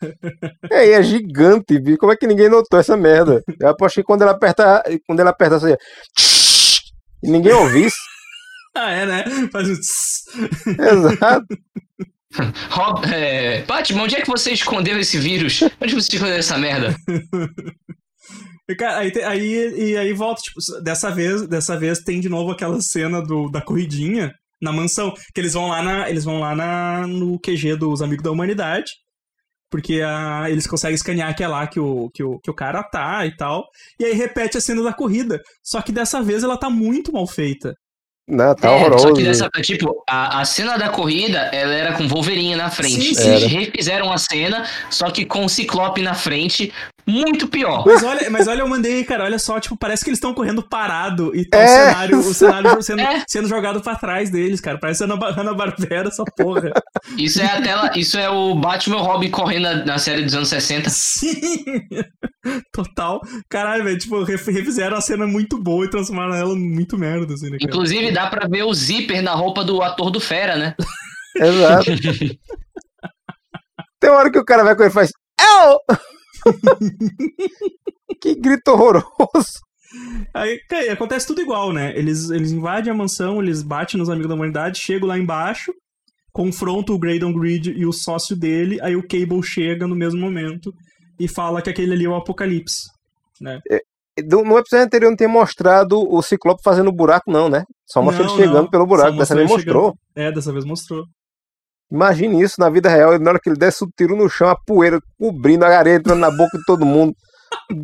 É, 0.72 0.88
e 0.88 0.92
é 0.92 1.02
gigante, 1.02 1.78
bicho. 1.78 1.98
Como 1.98 2.10
é 2.10 2.16
que 2.16 2.26
ninguém 2.26 2.48
notou 2.48 2.80
essa 2.80 2.96
merda? 2.96 3.42
Eu 3.60 3.68
aposto 3.68 3.96
que 3.96 4.02
quando 4.02 4.22
ela 4.22 4.30
aperta, 4.30 4.82
quando 5.06 5.20
ela 5.20 5.28
aperta 5.28 5.56
assim, 5.56 5.74
e 7.22 7.30
ninguém 7.30 7.52
ouvisse. 7.52 7.96
Ah, 8.72 8.92
é, 8.92 9.04
né? 9.04 9.24
Faz 9.50 9.68
um 9.68 9.74
tss. 9.74 10.24
Exato. 10.78 11.58
Rob, 12.70 13.04
é, 13.12 13.62
Batman, 13.62 14.04
onde 14.04 14.14
é 14.14 14.20
que 14.20 14.28
você 14.28 14.52
escondeu 14.52 14.96
esse 14.96 15.18
vírus? 15.18 15.60
Onde 15.82 15.92
você 15.92 16.14
escondeu 16.14 16.36
essa 16.36 16.56
merda? 16.56 16.94
E, 18.68 18.76
cara, 18.76 18.98
aí, 18.98 19.12
aí, 19.24 19.74
e 19.76 19.96
aí 19.96 20.12
volta, 20.12 20.40
tipo, 20.40 20.60
dessa 20.84 21.10
vez, 21.10 21.48
dessa 21.48 21.76
vez 21.76 21.98
tem 21.98 22.20
de 22.20 22.28
novo 22.28 22.52
aquela 22.52 22.80
cena 22.80 23.20
do, 23.20 23.50
da 23.50 23.60
corridinha 23.60 24.32
na 24.60 24.72
mansão, 24.72 25.12
que 25.34 25.40
eles 25.40 25.54
vão 25.54 25.68
lá 25.68 25.82
na, 25.82 26.10
eles 26.10 26.24
vão 26.24 26.40
lá 26.40 26.54
na, 26.54 27.06
no 27.06 27.38
QG 27.38 27.76
dos 27.76 28.02
Amigos 28.02 28.22
da 28.22 28.30
Humanidade, 28.30 28.92
porque 29.70 30.02
a, 30.02 30.50
eles 30.50 30.66
conseguem 30.66 30.94
escanear 30.94 31.34
que 31.36 31.42
é 31.42 31.48
lá 31.48 31.66
que 31.66 31.78
o, 31.80 32.10
que, 32.12 32.22
o, 32.22 32.38
que 32.40 32.50
o 32.50 32.54
cara 32.54 32.82
tá 32.82 33.24
e 33.26 33.36
tal, 33.36 33.64
e 33.98 34.04
aí 34.04 34.12
repete 34.12 34.58
a 34.58 34.60
cena 34.60 34.82
da 34.82 34.92
corrida, 34.92 35.40
só 35.62 35.80
que 35.80 35.92
dessa 35.92 36.20
vez 36.22 36.42
ela 36.42 36.58
tá 36.58 36.68
muito 36.68 37.12
mal 37.12 37.26
feita. 37.26 37.74
Não, 38.30 38.54
tá 38.54 38.68
É, 38.68 38.74
horroroso. 38.76 39.08
Só 39.08 39.14
que 39.14 39.24
dessa, 39.24 39.48
tipo, 39.60 40.04
a, 40.08 40.40
a 40.40 40.44
cena 40.44 40.76
da 40.76 40.88
corrida, 40.88 41.38
ela 41.52 41.74
era 41.74 41.94
com 41.94 42.06
Wolverine 42.06 42.54
na 42.54 42.70
frente. 42.70 43.14
Sim, 43.14 43.28
Eles 43.28 43.42
sim. 43.42 43.48
refizeram 43.48 44.12
a 44.12 44.18
cena, 44.18 44.64
só 44.88 45.10
que 45.10 45.24
com 45.24 45.44
o 45.44 45.48
Ciclope 45.48 46.00
na 46.00 46.14
frente, 46.14 46.72
muito 47.10 47.48
pior. 47.48 47.84
Mas 47.86 48.02
olha, 48.02 48.30
mas 48.30 48.46
olha, 48.48 48.60
eu 48.60 48.68
mandei, 48.68 49.04
cara, 49.04 49.24
olha 49.24 49.38
só, 49.38 49.58
tipo, 49.60 49.76
parece 49.76 50.02
que 50.04 50.10
eles 50.10 50.18
estão 50.18 50.32
correndo 50.32 50.62
parado 50.62 51.34
e 51.34 51.44
tá 51.44 51.58
o 51.58 51.60
É. 51.60 51.66
cenário, 51.66 52.18
o 52.18 52.34
cenário 52.34 52.82
sendo, 52.82 53.00
É. 53.00 53.24
sendo 53.28 53.48
jogado 53.48 53.80
pra 53.80 53.96
trás 53.96 54.30
deles, 54.30 54.60
cara. 54.60 54.78
Parece 54.78 55.04
Ana, 55.04 55.18
Ana 55.36 55.54
Barbera 55.54 56.08
essa 56.08 56.24
porra. 56.36 56.70
Isso 57.18 57.40
é 57.40 57.46
a 57.46 57.60
tela, 57.62 57.90
isso 57.96 58.16
é 58.18 58.28
o 58.30 58.54
Batman 58.54 58.96
e 58.96 59.00
o 59.00 59.02
Robin 59.02 59.30
correndo 59.30 59.62
na, 59.62 59.84
na 59.84 59.98
série 59.98 60.22
dos 60.22 60.34
anos 60.34 60.48
60. 60.48 60.88
Sim! 60.90 61.40
Total. 62.72 63.20
Caralho, 63.48 63.84
velho, 63.84 63.98
tipo, 63.98 64.22
ref- 64.22 64.46
refizeram 64.48 64.96
a 64.96 65.00
cena 65.00 65.26
muito 65.26 65.58
boa 65.58 65.84
e 65.84 65.90
transformaram 65.90 66.34
ela 66.34 66.54
muito 66.54 66.96
merda, 66.96 67.34
assim, 67.34 67.50
né, 67.50 67.58
cara? 67.58 67.64
Inclusive, 67.70 68.12
dá 68.12 68.28
pra 68.28 68.48
ver 68.48 68.62
o 68.62 68.72
zíper 68.72 69.22
na 69.22 69.32
roupa 69.34 69.62
do 69.64 69.82
ator 69.82 70.10
do 70.10 70.20
Fera, 70.20 70.56
né? 70.56 70.74
Exato. 71.36 71.90
Tem 74.00 74.10
uma 74.10 74.18
hora 74.18 74.30
que 74.30 74.38
o 74.38 74.44
cara 74.44 74.64
vai 74.64 74.74
com 74.74 74.82
ele 74.82 74.90
e 74.90 74.94
faz. 74.94 75.10
"Au!" 75.40 75.78
que 78.20 78.34
grito 78.34 78.70
horroroso. 78.72 79.60
Aí, 80.32 80.60
acontece 80.90 81.26
tudo 81.26 81.40
igual, 81.40 81.72
né? 81.72 81.96
Eles, 81.98 82.30
eles 82.30 82.52
invadem 82.52 82.92
a 82.92 82.96
mansão, 82.96 83.42
eles 83.42 83.62
batem 83.62 83.98
nos 83.98 84.08
amigos 84.08 84.28
da 84.28 84.34
humanidade, 84.34 84.78
chegam 84.80 85.08
lá 85.08 85.18
embaixo, 85.18 85.72
confrontam 86.32 86.94
o 86.94 86.98
Graydon 86.98 87.32
Grid 87.32 87.70
e 87.72 87.84
o 87.84 87.92
sócio 87.92 88.36
dele, 88.36 88.78
aí 88.82 88.94
o 88.94 89.02
Cable 89.06 89.42
chega 89.42 89.86
no 89.88 89.96
mesmo 89.96 90.20
momento 90.20 90.72
e 91.18 91.26
fala 91.26 91.60
que 91.60 91.68
aquele 91.70 91.92
ali 91.92 92.04
é 92.04 92.08
o 92.08 92.14
Apocalipse. 92.14 92.88
Do- 94.28 94.44
No 94.44 94.58
episódio 94.58 94.84
anterior 94.86 95.10
não 95.10 95.16
tinha 95.16 95.28
mostrado 95.28 95.98
o 95.98 96.22
Ciclope 96.22 96.62
fazendo 96.62 96.92
buraco, 96.92 97.30
não, 97.30 97.48
né? 97.48 97.64
Só 97.86 98.00
mostrou 98.02 98.26
Não, 98.28 98.34
ele 98.34 98.42
chegando 98.44 98.62
não. 98.64 98.70
pelo 98.70 98.86
buraco. 98.86 99.16
Dessa 99.16 99.34
vez 99.34 99.48
mostrou. 99.50 99.94
É, 100.14 100.30
dessa 100.30 100.52
vez 100.52 100.64
mostrou. 100.64 101.04
Imagine 101.90 102.40
isso 102.42 102.54
na 102.58 102.68
vida 102.70 102.88
real. 102.88 103.18
Na 103.18 103.30
hora 103.30 103.40
que 103.40 103.48
ele 103.48 103.58
desse 103.58 103.82
o 103.84 103.90
tiro 103.96 104.16
no 104.16 104.28
chão, 104.28 104.48
a 104.48 104.56
poeira 104.56 105.00
cobrindo 105.18 105.64
a 105.64 105.68
areia, 105.76 105.96
entrando 105.96 106.20
na 106.20 106.30
boca 106.30 106.56
de 106.58 106.64
todo 106.64 106.86
mundo. 106.86 107.14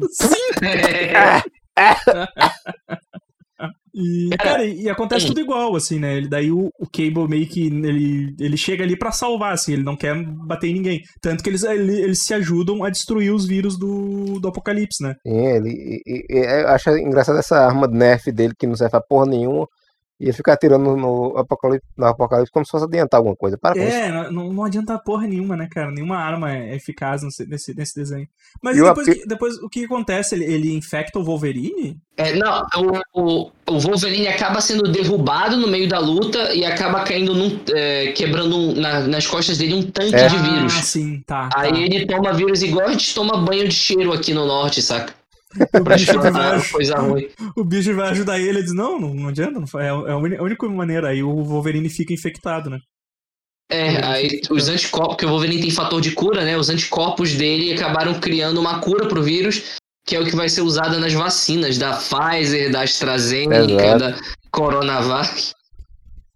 E, 3.99 4.29
Cara, 4.37 4.63
e, 4.63 4.91
acontece 4.91 5.25
hum. 5.25 5.29
tudo 5.29 5.41
igual, 5.41 5.75
assim, 5.75 5.99
né? 5.99 6.19
Ele, 6.19 6.29
daí 6.29 6.53
o, 6.53 6.69
o 6.79 6.87
Cable 6.87 7.27
meio 7.27 7.49
que 7.49 7.67
ele, 7.67 8.35
ele 8.39 8.57
chega 8.59 8.85
ali 8.85 8.95
pra 8.95 9.11
salvar, 9.11 9.55
assim, 9.55 9.73
ele 9.73 9.83
não 9.83 9.97
quer 9.97 10.15
bater 10.47 10.67
em 10.69 10.75
ninguém. 10.75 11.01
Tanto 11.23 11.43
que 11.43 11.49
eles, 11.49 11.63
ele- 11.63 12.03
eles 12.03 12.23
se 12.23 12.35
ajudam 12.35 12.85
a 12.85 12.91
destruir 12.91 13.33
os 13.33 13.47
vírus 13.47 13.79
do, 13.79 14.39
do 14.39 14.49
Apocalipse, 14.49 15.03
né? 15.03 15.15
Sim, 15.27 15.47
ele 15.47 15.71
e- 15.71 16.03
e- 16.07 16.27
e- 16.29 16.61
eu 16.63 16.69
acho 16.69 16.91
engraçado 16.91 17.39
essa 17.39 17.57
arma 17.59 17.89
de 17.89 17.97
nerf 17.97 18.31
dele 18.31 18.53
que 18.59 18.67
não 18.67 18.77
serve 18.77 18.91
pra 18.91 19.01
porra 19.01 19.25
nenhuma. 19.25 19.67
E 20.19 20.25
ele 20.25 20.33
fica 20.33 20.53
atirando 20.55 20.97
no, 20.97 21.37
apocalipse, 21.37 21.87
no 21.97 22.07
apocalipse 22.07 22.51
como 22.51 22.65
se 22.65 22.71
fosse 22.71 22.87
adiantar 22.87 23.19
alguma 23.19 23.37
coisa. 23.37 23.59
Para. 23.59 23.79
É, 23.79 24.31
não, 24.31 24.51
não 24.53 24.65
adianta 24.65 24.99
porra 24.99 25.27
nenhuma, 25.27 25.57
né, 25.57 25.69
cara? 25.71 25.91
Nenhuma 25.91 26.17
arma 26.17 26.53
é 26.55 26.75
eficaz 26.75 27.23
nesse, 27.23 27.75
nesse, 27.75 27.95
desenho. 27.95 28.27
Mas 28.63 28.79
E 28.79 28.83
depois, 28.83 29.07
depois 29.27 29.59
o 29.59 29.69
que 29.69 29.85
acontece? 29.85 30.35
Ele, 30.35 30.45
ele 30.47 30.75
infecta 30.75 31.19
o 31.19 31.25
Wolverine? 31.25 31.99
É, 32.17 32.33
não, 32.35 32.67
o, 33.13 33.21
o, 33.21 33.51
o 33.69 33.79
Wolverine 33.79 34.27
acaba 34.29 34.63
sendo 34.63 34.91
derrubado 34.91 35.59
no 35.59 35.69
meio 35.69 35.87
da 35.87 35.99
luta 35.99 36.55
e 36.55 36.65
acaba 36.65 37.05
caindo 37.05 37.35
num. 37.35 37.61
é, 37.75 38.13
quebrando 38.13 38.57
um- 38.57 38.75
na- 38.75 39.01
nas 39.01 39.27
costas 39.27 39.59
dele 39.59 39.75
um 39.75 39.83
tanque 39.83 40.15
É. 40.15 40.29
de 40.29 40.39
vírus. 40.39 40.75
Ah, 40.79 40.83
sim, 40.83 41.23
tá. 41.27 41.51
Aí 41.55 41.73
tá. 41.73 41.79
ele 41.79 42.07
toma 42.07 42.33
vírus 42.33 42.63
igual 42.63 42.87
a 42.89 42.93
gente 42.93 43.15
toma 43.15 43.37
banho 43.37 43.69
de 43.69 43.75
cheiro 43.75 44.15
aqui 44.15 44.33
no 44.33 44.47
norte, 44.47 44.81
saca? 44.81 45.13
O, 45.55 45.85
Pra 45.85 45.97
bicho 45.97 46.13
chorar 46.13 46.31
vai, 46.31 46.69
coisa 46.69 46.97
ruim. 46.97 47.29
o 47.57 47.65
bicho 47.65 47.95
vai 47.95 48.11
ajudar 48.11 48.39
ele, 48.39 48.49
ele 48.51 48.63
diz, 48.63 48.75
não, 48.75 49.01
não, 49.01 49.15
não 49.15 49.29
adianta, 49.29 49.61
não, 49.61 49.81
é, 49.81 49.87
é 49.87 50.13
a 50.39 50.43
única 50.43 50.69
maneira. 50.69 51.09
Aí 51.09 51.23
o 51.23 51.45
Wolverine 51.45 51.89
fica 51.89 52.13
infectado, 52.13 52.69
né? 52.69 52.81
É, 53.71 54.05
aí 54.05 54.41
os 54.51 54.69
anticorpos, 54.69 55.15
porque 55.15 55.27
o 55.27 55.29
Wolverine 55.29 55.61
tem 55.61 55.71
fator 55.71 56.01
de 56.01 56.13
cura, 56.13 56.45
né? 56.45 56.57
Os 56.57 56.69
anticorpos 56.69 57.35
dele 57.35 57.73
acabaram 57.73 58.19
criando 58.21 58.61
uma 58.61 58.81
cura 58.81 59.09
pro 59.09 59.23
vírus, 59.23 59.77
que 60.07 60.15
é 60.15 60.21
o 60.21 60.25
que 60.25 60.37
vai 60.37 60.49
ser 60.49 60.61
usada 60.63 60.99
nas 60.99 61.13
vacinas 61.13 61.77
da 61.77 61.97
Pfizer, 61.97 62.71
da 62.71 62.83
AstraZeneca, 62.83 63.73
Exato. 63.73 63.99
da 63.99 64.17
Coronavac. 64.53 65.53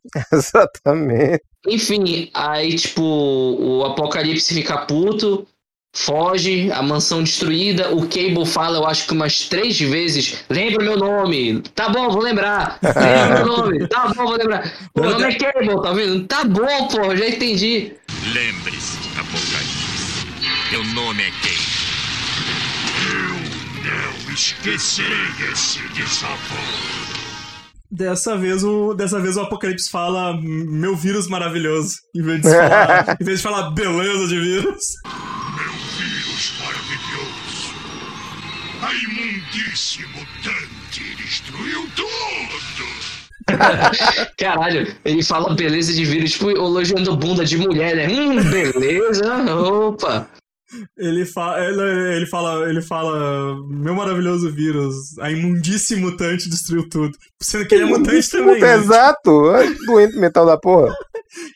Exatamente. 0.32 1.42
Enfim, 1.68 2.30
aí, 2.34 2.74
tipo, 2.74 3.02
o 3.02 3.84
Apocalipse 3.84 4.54
fica 4.54 4.78
puto, 4.86 5.46
foge, 5.92 6.70
a 6.72 6.82
mansão 6.82 7.22
destruída. 7.22 7.94
O 7.94 8.02
Cable 8.02 8.46
fala, 8.46 8.78
eu 8.78 8.86
acho 8.86 9.06
que 9.06 9.12
umas 9.12 9.48
três 9.48 9.78
vezes: 9.80 10.44
lembra 10.48 10.84
meu 10.84 10.96
nome. 10.96 11.62
Tá 11.74 11.88
bom, 11.88 12.10
vou 12.10 12.22
lembrar. 12.22 12.78
Lembra 12.82 13.44
meu 13.44 13.46
nome. 13.46 13.88
Tá 13.88 14.08
bom, 14.08 14.24
vou 14.24 14.36
lembrar. 14.36 14.72
Meu 14.96 15.10
nome 15.10 15.24
é 15.24 15.34
Cable, 15.34 15.82
tá 15.82 15.92
vendo? 15.92 16.26
Tá 16.26 16.44
bom, 16.44 16.88
pô, 16.88 17.16
já 17.16 17.28
entendi. 17.28 17.92
Lembre-se, 18.32 18.98
Apocalipse. 19.18 20.26
Meu 20.70 20.84
nome 20.84 21.22
é 21.22 21.30
quem? 21.42 21.70
Eu 23.82 24.24
não 24.24 24.32
esquecerei 24.32 25.50
esse 25.52 25.80
desafio. 25.88 27.20
Dessa 27.92 28.36
vez 28.36 28.62
o, 28.62 28.94
dessa 28.94 29.18
vez 29.18 29.36
o 29.36 29.40
Apocalipse 29.40 29.90
fala 29.90 30.40
meu 30.40 30.94
vírus 30.94 31.26
maravilhoso. 31.26 31.96
Em 32.14 32.22
vez 32.22 32.42
de 32.42 32.48
falar, 32.48 33.16
em 33.20 33.24
vez 33.24 33.38
de 33.38 33.42
falar 33.42 33.70
beleza 33.70 34.28
de 34.28 34.38
vírus 34.38 34.80
imundície 39.70 40.04
mutante 40.06 41.16
destruiu 41.16 41.88
tudo. 41.94 42.86
Caralho, 44.36 44.96
ele 45.04 45.22
fala 45.22 45.54
beleza 45.54 45.92
de 45.92 46.04
vírus, 46.04 46.32
tipo, 46.32 46.50
elogiando 46.50 47.16
bunda 47.16 47.44
de 47.44 47.56
mulher, 47.56 47.94
né? 47.94 48.08
Hum, 48.08 48.42
beleza, 48.50 49.52
opa. 49.54 50.28
Ele, 50.98 51.24
fa 51.24 51.56
ele, 51.64 52.16
ele 52.16 52.26
fala, 52.26 52.68
ele 52.68 52.82
fala, 52.82 53.56
meu 53.68 53.94
maravilhoso 53.94 54.52
vírus, 54.52 55.18
a 55.20 55.30
imundície 55.30 55.96
mutante 55.96 56.48
destruiu 56.48 56.88
tudo. 56.88 57.16
Sendo 57.42 57.66
que 57.66 57.74
ele 57.74 57.84
é 57.84 57.86
mutante 57.86 58.28
também. 58.30 58.60
né? 58.60 58.74
Exato. 58.74 59.54
É 59.56 59.66
doente 59.86 60.16
mental 60.16 60.46
da 60.46 60.58
porra. 60.58 60.92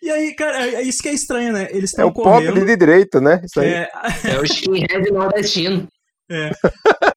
E 0.01 0.09
aí, 0.09 0.33
cara, 0.37 0.69
é 0.69 0.83
isso 0.83 1.03
que 1.03 1.09
é 1.09 1.13
estranho, 1.13 1.53
né? 1.53 1.67
Eles 1.71 1.91
É 1.91 1.95
estão 1.97 2.07
o 2.07 2.13
pobre 2.13 2.47
correndo. 2.47 2.65
de 2.65 2.77
direito, 2.77 3.21
né? 3.21 3.41
Isso 3.45 3.59
aí. 3.59 3.71
É, 3.71 3.91
É 4.23 4.39
o 4.39 4.45
skinhead 4.45 5.11
nordestino. 5.11 5.89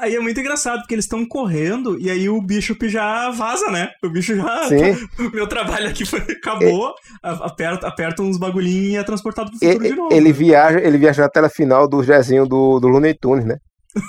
aí 0.00 0.14
é 0.16 0.20
muito 0.20 0.38
engraçado, 0.40 0.80
porque 0.80 0.94
eles 0.94 1.04
estão 1.04 1.26
correndo 1.26 1.98
e 2.00 2.10
aí 2.10 2.28
o 2.28 2.40
Bishop 2.40 2.88
já 2.88 3.30
vaza, 3.30 3.70
né? 3.70 3.90
O 4.02 4.08
bicho 4.08 4.34
já. 4.36 4.64
Sim. 4.68 5.08
Meu 5.34 5.46
trabalho 5.46 5.88
aqui 5.88 6.04
foi, 6.04 6.20
acabou. 6.20 6.94
Aperta, 7.22 7.86
aperta 7.86 8.22
uns 8.22 8.38
bagulhinhos 8.38 8.92
e 8.92 8.96
é 8.96 9.02
transportado 9.04 9.50
pro 9.50 9.58
E- 9.62 9.72
futuro 9.72 9.88
de 9.88 9.94
novo. 9.96 10.14
ele 10.14 10.32
viaja, 10.32 10.80
ele 10.80 10.98
viaja 10.98 11.22
na 11.22 11.28
tela 11.28 11.48
final 11.48 11.88
do 11.88 12.02
desenho 12.02 12.46
do, 12.46 12.78
do 12.80 12.88
Looney 12.88 13.14
Tunes, 13.14 13.44
né? 13.44 13.56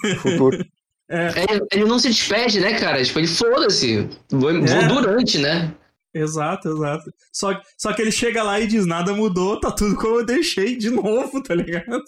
Do 0.04 0.15
futuro. 0.19 0.58
É, 1.12 1.30
ele 1.73 1.86
não 1.86 1.97
se 1.97 2.08
despede, 2.08 2.60
né, 2.60 2.78
cara? 2.80 3.04
Tipo, 3.04 3.17
ele 3.19 3.28
foda-se. 3.28 4.08
Vou, 4.32 4.54
vou 4.54 4.62
É. 4.63 4.88
durante, 4.88 5.39
né? 5.39 5.73
Exato, 6.13 6.69
exato. 6.69 7.13
Só, 7.32 7.60
só 7.78 7.93
que 7.93 8.02
ele 8.02 8.12
chega 8.12 8.41
lá 8.43 8.60
e 8.60 8.67
diz: 8.67 8.86
nada 8.86 9.13
mudou, 9.13 9.60
tá 9.60 9.72
tudo 9.72 9.95
como 9.95 10.17
eu 10.17 10.26
deixei 10.26 10.76
de 10.78 10.89
novo, 10.91 11.41
tá 11.43 11.54
ligado? 11.56 12.04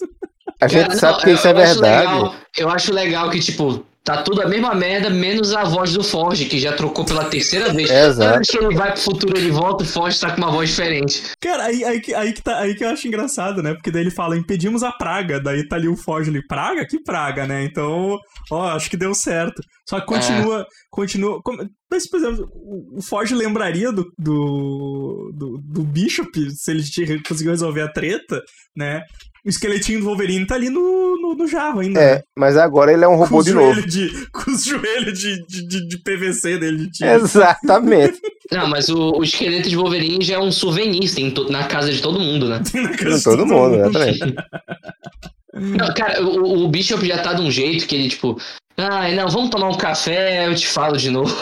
A 0.59 0.67
gente 0.67 0.87
Cara, 0.87 0.99
sabe 0.99 1.13
não, 1.17 1.23
que 1.23 1.29
eu- 1.29 1.35
isso 1.35 1.47
é 1.47 1.53
verdade. 1.53 2.13
legal- 2.13 2.35
eu 2.57 2.69
acho 2.69 2.93
legal 2.93 3.29
que, 3.29 3.39
tipo, 3.39 3.85
tá 4.03 4.23
tudo 4.23 4.41
a 4.41 4.47
mesma 4.47 4.73
merda, 4.73 5.09
menos 5.09 5.53
a 5.53 5.63
voz 5.63 5.93
do 5.93 6.03
Forge, 6.03 6.45
que 6.45 6.59
já 6.59 6.73
trocou 6.73 7.05
pela 7.05 7.25
terceira 7.25 7.71
vez. 7.71 7.89
É, 7.89 8.07
exato. 8.07 8.41
Que 8.49 8.57
ele 8.57 8.75
vai 8.75 8.91
pro 8.93 9.01
futuro, 9.01 9.37
ele 9.37 9.51
volta, 9.51 9.83
o 9.83 9.87
Forge 9.87 10.19
tá 10.19 10.31
com 10.31 10.37
uma 10.37 10.51
voz 10.51 10.69
diferente. 10.69 11.21
Cara, 11.39 11.65
aí, 11.65 11.83
aí, 11.83 12.01
que- 12.01 12.13
aí, 12.13 12.33
que 12.33 12.41
tá, 12.41 12.59
aí 12.59 12.73
que 12.75 12.83
eu 12.83 12.89
acho 12.89 13.07
engraçado, 13.07 13.61
né? 13.61 13.73
Porque 13.73 13.91
daí 13.91 14.01
ele 14.01 14.11
fala: 14.11 14.35
impedimos 14.37 14.81
a 14.83 14.91
praga. 14.91 15.39
Daí 15.39 15.67
tá 15.67 15.75
ali 15.75 15.87
o 15.87 15.95
Forge 15.95 16.29
ali: 16.29 16.45
praga? 16.47 16.85
Que 16.85 17.01
praga, 17.03 17.45
né? 17.45 17.63
Então, 17.63 18.17
ó, 18.51 18.69
acho 18.71 18.89
que 18.89 18.97
deu 18.97 19.13
certo. 19.13 19.61
Só 19.87 19.99
que 19.99 20.05
continua. 20.07 20.65
continua 20.89 21.41
como- 21.43 21.63
mas, 21.91 22.09
por 22.09 22.17
exemplo, 22.19 22.49
o 22.97 23.01
Forge 23.03 23.35
lembraria 23.35 23.91
do, 23.91 24.05
do, 24.17 25.31
do, 25.35 25.57
do 25.57 25.83
Bishop 25.83 26.29
se 26.51 26.71
ele 26.71 27.21
conseguiu 27.27 27.51
resolver 27.51 27.81
a 27.81 27.91
treta, 27.91 28.41
né? 28.75 29.01
O 29.43 29.49
esqueletinho 29.49 29.99
do 29.99 30.05
Wolverine 30.05 30.45
tá 30.45 30.53
ali 30.55 30.69
no, 30.69 31.17
no, 31.19 31.33
no 31.35 31.47
jarro 31.47 31.79
ainda. 31.79 31.99
né? 31.99 32.05
É, 32.13 32.23
mas 32.37 32.55
agora 32.57 32.93
ele 32.93 33.03
é 33.03 33.07
um 33.07 33.15
robô 33.15 33.41
de 33.41 33.53
novo. 33.53 33.81
de, 33.87 34.27
com 34.31 34.51
os 34.51 34.63
joelhos 34.63 35.17
de, 35.17 35.43
de, 35.47 35.87
de, 35.87 35.97
PVC 35.97 36.59
dele 36.59 36.77
de 36.85 36.91
tiro. 36.91 37.09
Exatamente. 37.09 38.19
Não, 38.51 38.67
mas 38.67 38.87
o, 38.89 39.17
o 39.17 39.23
esqueleto 39.23 39.67
de 39.69 39.75
Wolverine 39.75 40.23
já 40.23 40.35
é 40.35 40.39
um 40.39 40.51
souvenir, 40.51 41.13
tem 41.15 41.31
to- 41.31 41.49
na 41.51 41.63
casa 41.67 41.91
de 41.91 42.01
todo 42.01 42.19
mundo, 42.19 42.47
né? 42.49 42.61
Na 42.75 42.89
casa 42.95 43.17
de 43.17 43.23
Todo 43.23 43.45
mundo, 43.47 43.75
exatamente. 43.77 44.19
Não, 45.53 45.93
cara, 45.93 46.23
o, 46.23 46.65
o 46.65 46.67
Bishop 46.69 47.05
já 47.05 47.21
tá 47.23 47.33
de 47.33 47.41
um 47.41 47.49
jeito 47.51 47.87
que 47.87 47.95
ele, 47.95 48.09
tipo, 48.09 48.39
ai, 48.77 49.15
não, 49.15 49.27
vamos 49.27 49.49
tomar 49.49 49.69
um 49.69 49.77
café, 49.77 50.47
eu 50.47 50.55
te 50.55 50.65
falo 50.67 50.95
de 50.97 51.09
novo. 51.09 51.35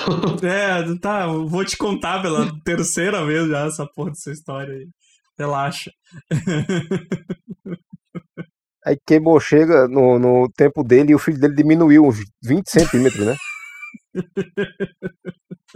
É, 0.44 0.84
tá, 1.00 1.26
eu 1.26 1.48
vou 1.48 1.64
te 1.64 1.78
contar 1.78 2.22
pela 2.22 2.52
terceira 2.64 3.24
vez 3.26 3.48
já 3.48 3.66
essa 3.68 3.86
porra 3.86 4.10
dessa 4.12 4.32
história 4.32 4.74
aí. 4.74 4.88
Relaxa. 5.38 5.92
Aí 8.86 8.98
Cable 9.06 9.40
chega 9.42 9.88
no, 9.88 10.18
no 10.18 10.50
tempo 10.56 10.84
dele 10.84 11.12
e 11.12 11.16
o 11.16 11.20
filho 11.20 11.40
dele 11.40 11.56
diminuiu 11.56 12.06
uns 12.06 12.18
20 12.44 12.70
centímetros, 12.70 13.26
né? 13.26 13.36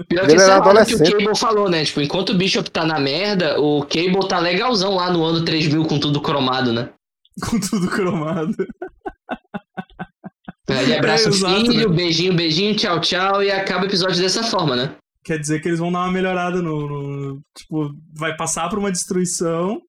Pior 0.07 0.23
Ele 0.23 0.31
que 0.31 0.35
isso 0.41 0.49
era 0.51 0.81
é 0.81 0.85
que 0.85 0.95
o. 0.95 0.99
Cable 1.03 1.37
falou, 1.37 1.69
né? 1.69 1.85
Tipo, 1.85 2.01
enquanto 2.01 2.29
o 2.29 2.37
Bishop 2.37 2.69
tá 2.71 2.83
na 2.85 2.99
merda, 2.99 3.59
o 3.59 3.81
Cable 3.85 4.27
tá 4.27 4.39
legalzão 4.39 4.95
lá 4.95 5.11
no 5.11 5.23
ano 5.23 5.45
3000 5.45 5.85
com 5.85 5.99
tudo 5.99 6.21
cromado, 6.21 6.73
né? 6.73 6.89
Com 7.49 7.59
tudo 7.59 7.87
cromado. 7.89 8.55
Ele 10.69 10.95
abraça 10.95 11.25
É, 11.25 11.31
o 11.31 11.33
exato, 11.33 11.65
filho, 11.65 11.89
né? 11.89 11.95
beijinho, 11.95 12.35
beijinho, 12.35 12.75
tchau, 12.75 13.01
tchau, 13.01 13.43
e 13.43 13.51
acaba 13.51 13.83
o 13.83 13.87
episódio 13.87 14.21
dessa 14.21 14.43
forma, 14.43 14.75
né? 14.75 14.95
Quer 15.25 15.39
dizer 15.39 15.59
que 15.59 15.67
eles 15.67 15.79
vão 15.79 15.91
dar 15.91 15.99
uma 16.01 16.11
melhorada 16.11 16.61
no. 16.61 16.87
no- 16.87 17.41
tipo, 17.57 17.91
vai 18.15 18.35
passar 18.35 18.69
por 18.69 18.77
uma 18.79 18.91
destruição. 18.91 19.81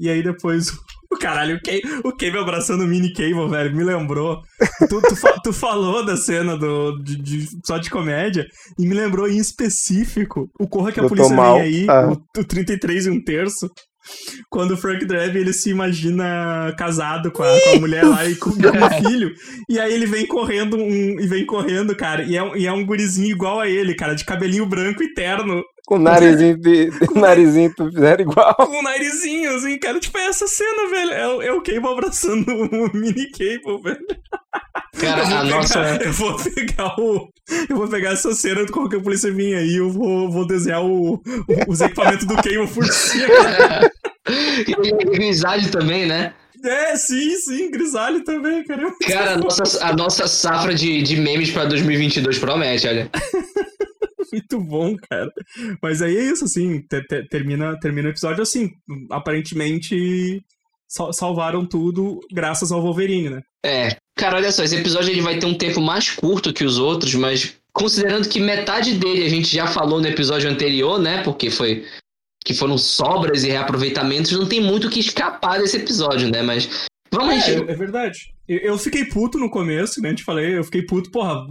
E 0.00 0.08
aí 0.08 0.22
depois. 0.22 0.72
O 1.12 1.16
caralho, 1.18 1.56
o 1.56 1.60
Cable, 1.60 2.00
o 2.04 2.12
Cable 2.16 2.38
abraçando 2.38 2.84
o 2.84 2.86
mini 2.86 3.12
Cable, 3.12 3.48
velho, 3.48 3.74
me 3.76 3.82
lembrou. 3.84 4.40
Tu, 4.88 5.00
tu, 5.02 5.16
fa- 5.16 5.40
tu 5.42 5.52
falou 5.52 6.04
da 6.04 6.16
cena 6.16 6.56
do, 6.56 6.96
de, 7.02 7.16
de- 7.16 7.48
só 7.66 7.78
de 7.78 7.90
comédia 7.90 8.46
e 8.78 8.86
me 8.86 8.94
lembrou 8.94 9.28
em 9.28 9.38
específico 9.38 10.48
o 10.58 10.68
Corra 10.68 10.92
que 10.92 11.00
a 11.00 11.02
Do 11.02 11.08
Polícia. 11.08 11.34
Vem 11.34 11.62
Aí, 11.62 11.86
Ah. 11.88 12.08
o, 12.36 12.40
o 12.40 12.44
33 12.44 13.06
e 13.06 13.10
um 13.10 13.22
terço. 13.22 13.68
Quando 14.48 14.72
o 14.72 14.76
Frank 14.78 15.04
Drebin 15.04 15.40
ele 15.40 15.52
se 15.52 15.68
imagina 15.70 16.74
casado 16.78 17.30
com 17.30 17.42
a, 17.42 17.46
com 17.60 17.76
a 17.76 17.80
mulher 17.80 18.04
lá 18.04 18.24
e 18.26 18.34
com, 18.34 18.50
com 18.50 18.56
um 18.56 19.08
filho. 19.08 19.30
E 19.68 19.78
aí 19.78 19.92
ele 19.92 20.06
vem 20.06 20.26
correndo 20.26 20.76
um, 20.78 21.20
e 21.20 21.26
vem 21.26 21.44
correndo, 21.44 21.94
cara. 21.94 22.22
E 22.24 22.34
é, 22.36 22.42
um- 22.42 22.56
e 22.56 22.66
é 22.66 22.72
um 22.72 22.84
gurizinho 22.84 23.30
igual 23.30 23.60
a 23.60 23.68
ele, 23.68 23.94
cara, 23.94 24.14
de 24.14 24.24
cabelinho 24.24 24.64
branco 24.66 25.02
e 25.02 25.12
terno. 25.12 25.62
Com 25.90 25.96
o 25.96 25.98
narizinho 25.98 26.56
de. 26.56 26.90
de 26.90 27.14
narizinho 27.20 27.74
tu 27.74 27.90
fizeram 27.90 28.22
igual. 28.22 28.54
Com 28.54 28.78
um 28.78 28.82
narizinho, 28.82 29.56
assim, 29.56 29.76
cara. 29.76 29.98
Tipo, 29.98 30.18
é 30.18 30.26
essa 30.28 30.46
cena, 30.46 30.88
velho. 30.88 31.10
É, 31.10 31.26
o- 31.28 31.42
é 31.42 31.52
o 31.52 31.60
Cable 31.60 31.88
abraçando 31.88 32.46
o 32.48 32.90
mini 32.96 33.28
Cable, 33.32 33.82
velho. 33.82 34.06
Cara, 35.00 35.22
eu 35.22 35.26
vou 35.26 35.36
a 35.36 35.42
pegar, 35.42 35.44
nossa. 35.56 35.80
Eu 36.04 36.12
vou 36.12 36.36
pegar 36.36 37.00
o. 37.00 37.28
Eu 37.68 37.76
vou 37.76 37.88
pegar 37.88 38.10
essa 38.12 38.32
cena 38.34 38.64
do 38.64 38.72
qualquer 38.72 39.02
polícia 39.02 39.32
vir 39.32 39.56
aí. 39.56 39.76
Eu 39.78 39.90
vou, 39.90 40.30
vou 40.30 40.46
desenhar 40.46 40.84
o, 40.84 41.14
o- 41.14 41.22
os 41.66 41.80
equipamentos 41.80 42.24
do 42.24 42.36
Cable 42.36 42.68
por 42.68 42.86
cima. 42.86 43.26
E 44.68 44.92
o 45.08 45.10
Grisalho 45.10 45.68
também, 45.72 46.06
né? 46.06 46.34
É, 46.64 46.94
sim, 46.94 47.34
sim. 47.36 47.68
Grisalho 47.70 48.22
também, 48.22 48.62
cara. 48.64 48.92
Cara, 49.08 49.32
a 49.32 49.36
nossa, 49.38 49.84
a 49.84 49.92
nossa 49.92 50.28
safra 50.28 50.72
de, 50.72 51.02
de 51.02 51.16
memes 51.16 51.50
pra 51.50 51.64
2022 51.64 52.38
promete, 52.38 52.86
olha. 52.86 53.10
Muito 54.32 54.60
bom, 54.60 54.96
cara. 55.10 55.30
Mas 55.82 56.00
aí 56.02 56.16
é 56.16 56.24
isso, 56.30 56.44
assim, 56.44 56.80
te- 56.82 57.02
te- 57.02 57.28
termina, 57.28 57.78
termina 57.80 58.08
o 58.08 58.12
episódio 58.12 58.42
assim. 58.42 58.70
Aparentemente 59.10 60.42
sal- 60.88 61.12
salvaram 61.12 61.64
tudo 61.66 62.20
graças 62.32 62.70
ao 62.72 62.82
Wolverine, 62.82 63.30
né? 63.30 63.42
É. 63.64 63.96
Cara, 64.16 64.36
olha 64.36 64.52
só, 64.52 64.62
esse 64.62 64.76
episódio 64.76 65.10
ele 65.10 65.22
vai 65.22 65.38
ter 65.38 65.46
um 65.46 65.54
tempo 65.56 65.80
mais 65.80 66.10
curto 66.10 66.52
que 66.52 66.64
os 66.64 66.78
outros, 66.78 67.14
mas 67.14 67.56
considerando 67.72 68.28
que 68.28 68.40
metade 68.40 68.94
dele 68.98 69.24
a 69.24 69.28
gente 69.28 69.54
já 69.54 69.66
falou 69.66 70.00
no 70.00 70.06
episódio 70.06 70.50
anterior, 70.50 70.98
né? 70.98 71.22
Porque 71.22 71.50
foi 71.50 71.84
que 72.44 72.54
foram 72.54 72.76
sobras 72.78 73.44
e 73.44 73.48
reaproveitamentos, 73.50 74.32
não 74.32 74.46
tem 74.46 74.60
muito 74.60 74.88
o 74.88 74.90
que 74.90 75.00
escapar 75.00 75.58
desse 75.58 75.76
episódio, 75.76 76.30
né? 76.30 76.42
Mas 76.42 76.86
vamos 77.12 77.34
É, 77.46 77.54
é 77.54 77.74
verdade. 77.74 78.32
Eu, 78.52 78.76
fiquei 78.76 79.04
puto 79.04 79.38
no 79.38 79.48
começo, 79.48 80.00
né? 80.02 80.12
Te 80.12 80.24
falei, 80.24 80.58
eu 80.58 80.64
fiquei 80.64 80.82
puto, 80.82 81.08
porra, 81.12 81.46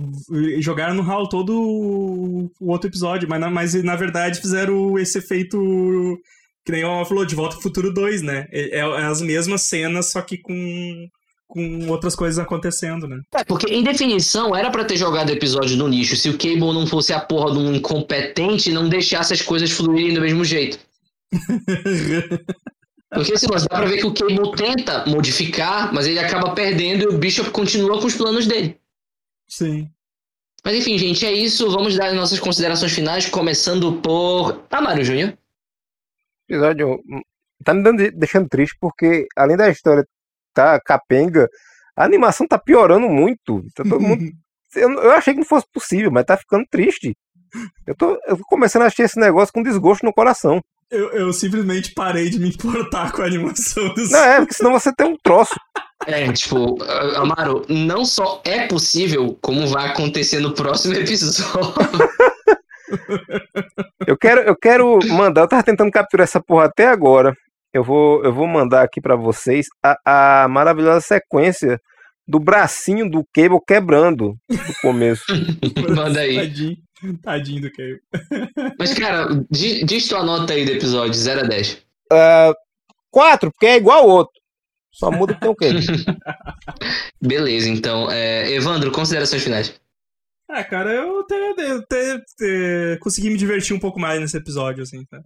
jogaram 0.60 0.94
no 0.94 1.02
hall 1.02 1.30
todo 1.30 1.58
o 1.58 2.52
outro 2.60 2.90
episódio, 2.90 3.30
mas 3.30 3.40
na, 3.40 3.50
mas 3.50 3.74
na 3.82 3.96
verdade 3.96 4.42
fizeram 4.42 5.00
esse 5.00 5.18
efeito 5.18 5.58
que 6.66 6.74
nem 6.74 6.84
o 6.84 7.06
falou, 7.06 7.26
de 7.26 7.36
Volta 7.36 7.56
ao 7.56 7.62
Futuro 7.62 7.94
2, 7.94 8.22
né? 8.22 8.46
É, 8.52 8.80
é 8.80 8.82
as 8.82 9.22
mesmas 9.22 9.64
cenas, 9.64 10.12
só 10.12 10.22
que 10.22 10.38
com, 10.38 11.08
com 11.48 11.88
outras 11.88 12.18
coisas 12.18 12.38
acontecendo, 12.38 13.08
né? 13.08 13.22
É, 13.34 13.46
porque 13.46 13.74
em 13.74 13.82
definição 13.82 14.54
era 14.54 14.70
pra 14.70 14.84
ter 14.84 14.98
jogado 14.98 15.30
o 15.30 15.34
episódio 15.34 15.78
no 15.78 15.88
lixo 15.88 16.18
se 16.18 16.30
o 16.30 16.38
Cable 16.38 16.74
não 16.74 16.86
fosse 16.86 17.14
a 17.14 17.22
porra 17.22 17.54
de 17.54 17.60
um 17.60 17.76
incompetente 17.76 18.74
não 18.74 18.90
deixasse 18.90 19.34
as 19.34 19.42
coisas 19.42 19.72
fluírem 19.72 20.14
do 20.14 20.22
mesmo 20.22 20.44
jeito. 20.44 20.78
Porque 23.12 23.34
assim, 23.34 23.48
dá 23.48 23.68
pra 23.68 23.86
ver 23.86 23.98
que 23.98 24.06
o 24.06 24.14
Cable 24.14 24.52
tenta 24.56 25.06
modificar, 25.08 25.92
mas 25.92 26.06
ele 26.06 26.20
acaba 26.20 26.54
perdendo 26.54 27.04
e 27.04 27.08
o 27.08 27.18
Bishop 27.18 27.50
continua 27.50 28.00
com 28.00 28.06
os 28.06 28.16
planos 28.16 28.46
dele. 28.46 28.80
Sim. 29.48 29.90
Mas 30.64 30.76
enfim, 30.76 30.98
gente, 30.98 31.26
é 31.26 31.32
isso. 31.32 31.72
Vamos 31.72 31.98
dar 31.98 32.08
as 32.08 32.14
nossas 32.14 32.40
considerações 32.40 32.92
finais, 32.92 33.28
começando 33.28 34.00
por 34.02 34.64
Amaro 34.70 35.04
Júnior. 35.04 35.36
episódio 36.48 37.02
hum, 37.10 37.22
tá 37.64 37.74
me 37.74 37.82
dando, 37.82 38.12
deixando 38.12 38.48
triste 38.48 38.78
porque, 38.80 39.28
além 39.36 39.58
da 39.58 39.70
história 39.70 40.06
tá 40.54 40.80
capenga, 40.80 41.50
a 41.96 42.06
animação 42.06 42.48
tá 42.48 42.60
piorando 42.60 43.10
muito. 43.10 43.66
Tá 43.76 43.84
todo 43.84 44.00
mundo. 44.00 44.24
Eu, 44.76 44.88
eu 44.92 45.12
achei 45.14 45.34
que 45.34 45.40
não 45.40 45.48
fosse 45.48 45.66
possível, 45.74 46.12
mas 46.12 46.26
tá 46.26 46.38
ficando 46.38 46.64
triste. 46.70 47.18
Eu 47.88 47.96
tô, 47.96 48.12
eu 48.28 48.38
tô 48.38 48.44
começando 48.44 48.84
a 48.84 48.86
assistir 48.86 49.02
esse 49.02 49.20
negócio 49.20 49.52
com 49.52 49.64
desgosto 49.64 50.06
no 50.06 50.14
coração. 50.14 50.62
Eu, 50.92 51.12
eu 51.12 51.34
simplesmente 51.34 51.94
parei 51.94 52.30
de 52.30 52.40
me 52.40 52.50
importar 52.50 53.12
com 53.12 53.22
a 53.22 53.26
animação 53.26 53.94
dos. 53.94 54.10
Não, 54.10 54.20
é, 54.20 54.38
porque 54.40 54.56
senão 54.56 54.72
você 54.72 54.92
tem 54.94 55.08
um 55.08 55.18
troço. 55.24 55.54
É, 56.08 56.32
tipo, 56.32 56.78
Amaro, 57.16 57.64
não 57.68 58.06
só 58.06 58.42
é 58.44 58.68
possível, 58.68 59.38
como 59.42 59.68
vai 59.68 59.90
acontecer 59.90 60.40
no 60.40 60.54
próximo 60.54 60.96
episódio. 60.96 61.76
Eu 64.08 64.18
quero, 64.18 64.42
eu 64.42 64.56
quero 64.56 65.00
mandar, 65.10 65.42
eu 65.42 65.48
tava 65.48 65.62
tentando 65.62 65.92
capturar 65.92 66.24
essa 66.24 66.42
porra 66.42 66.66
até 66.66 66.88
agora. 66.88 67.36
Eu 67.72 67.84
vou, 67.84 68.24
eu 68.24 68.34
vou 68.34 68.48
mandar 68.48 68.82
aqui 68.82 69.00
pra 69.00 69.16
vocês 69.16 69.68
a, 69.84 70.44
a 70.44 70.48
maravilhosa 70.48 71.02
sequência 71.02 71.80
do 72.30 72.40
bracinho 72.40 73.10
do 73.10 73.26
Cable 73.34 73.60
quebrando 73.68 74.38
no 74.50 74.74
começo. 74.82 75.24
Manda 75.96 76.20
aí. 76.20 76.36
Tadinho, 76.36 76.78
tadinho 77.24 77.62
do 77.64 77.72
Cable. 77.72 78.00
Mas, 78.78 78.94
cara, 78.94 79.28
di- 79.50 79.84
diz 79.84 80.08
tua 80.08 80.24
nota 80.24 80.54
aí 80.54 80.64
do 80.64 80.72
episódio, 80.72 81.14
0 81.14 81.42
a 81.42 81.44
10. 81.44 81.82
Ah, 82.12 82.54
quatro, 83.10 83.52
porque 83.52 83.66
é 83.66 83.78
igual 83.78 84.04
ao 84.04 84.10
outro. 84.10 84.34
Só 84.92 85.10
muda 85.12 85.34
que 85.34 85.42
tem 85.42 85.50
o 85.50 85.56
Cable. 85.56 85.80
Beleza, 87.22 87.70
então. 87.70 88.10
É, 88.12 88.52
Evandro, 88.54 88.92
considerações 88.92 89.44
finais. 89.44 89.80
Ah, 90.50 90.64
cara, 90.64 90.92
eu 90.94 91.20
até, 91.22 91.36
eu 91.36 91.78
até- 91.80 92.12
até 92.14 92.98
consegui 93.02 93.30
me 93.30 93.38
divertir 93.38 93.76
um 93.76 93.80
pouco 93.80 94.00
mais 94.00 94.20
nesse 94.20 94.36
episódio, 94.38 94.84
assim, 94.84 95.04
tá? 95.06 95.20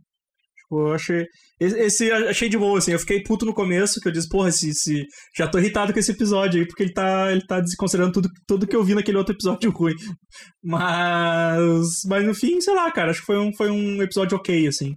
Tipo, 0.63 0.87
eu 0.87 0.93
achei. 0.93 1.25
Esse, 1.59 2.11
achei 2.11 2.49
de 2.49 2.57
boa, 2.57 2.77
assim. 2.79 2.91
Eu 2.91 2.99
fiquei 2.99 3.21
puto 3.23 3.45
no 3.45 3.53
começo, 3.53 3.99
que 4.01 4.07
eu 4.07 4.11
disse, 4.11 4.27
porra, 4.27 4.49
esse, 4.49 4.69
esse- 4.69 5.05
já 5.37 5.47
tô 5.47 5.59
irritado 5.59 5.93
com 5.93 5.99
esse 5.99 6.11
episódio 6.11 6.59
aí, 6.59 6.67
porque 6.67 6.83
ele 6.83 6.93
tá, 6.93 7.31
ele 7.31 7.45
tá 7.47 7.59
desconsiderando 7.61 8.13
tudo, 8.13 8.29
tudo 8.47 8.67
que 8.67 8.75
eu 8.75 8.83
vi 8.83 8.95
naquele 8.95 9.17
outro 9.17 9.33
episódio 9.35 9.69
ruim. 9.75 9.93
Mas. 10.63 11.99
Mas 12.07 12.25
no 12.25 12.33
fim, 12.33 12.59
sei 12.61 12.73
lá, 12.73 12.91
cara, 12.91 13.11
acho 13.11 13.19
que 13.21 13.25
foi 13.25 13.37
um, 13.39 13.51
foi 13.55 13.69
um 13.69 14.01
episódio 14.01 14.37
ok, 14.37 14.67
assim. 14.67 14.93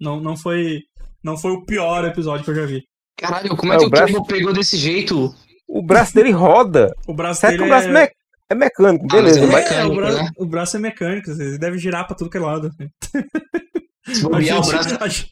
Não, 0.00 0.20
não 0.20 0.36
foi. 0.36 0.78
Não 1.24 1.36
foi 1.36 1.50
o 1.52 1.64
pior 1.64 2.04
episódio 2.04 2.44
que 2.44 2.50
eu 2.50 2.54
já 2.54 2.66
vi. 2.66 2.80
Caralho, 3.18 3.56
como 3.56 3.72
é, 3.72 3.76
É, 3.76 3.78
que 3.78 3.84
o 3.84 3.88
o 3.88 3.90
braço- 3.90 4.24
pegou 4.24 4.52
desse 4.52 4.76
jeito? 4.76 5.34
O 5.68 5.82
braço 5.84 6.14
dele 6.14 6.30
roda. 6.30 6.88
O 7.06 7.12
braço 7.14 7.40
Será 7.40 7.52
que 7.52 7.58
dele 7.58 7.68
o 7.68 7.72
braço 7.74 7.88
é... 7.88 7.92
me- 7.92 8.10
é 8.50 8.54
mecânico? 8.54 9.06
Ah, 9.10 9.14
Beleza. 9.16 9.40
é 9.40 9.46
mas- 9.46 9.70
É, 9.72 9.84
o, 9.84 9.88
mecânico, 9.88 9.96
braço, 9.96 10.22
né? 10.22 10.30
o 10.38 10.46
braço 10.46 10.76
é 10.76 10.80
mecânico, 10.80 11.30
ele 11.32 11.58
deve 11.58 11.76
girar 11.78 12.06
pra 12.06 12.16
tudo 12.16 12.30
que 12.30 12.36
é 12.38 12.40
lado. 12.40 12.70
Se 14.12 14.24
A 14.24 14.28
bobear 14.28 14.60
o 14.60 14.62
gente, 14.62 14.72
braço. 14.72 14.96
a 15.02 15.08
gente- 15.08 15.30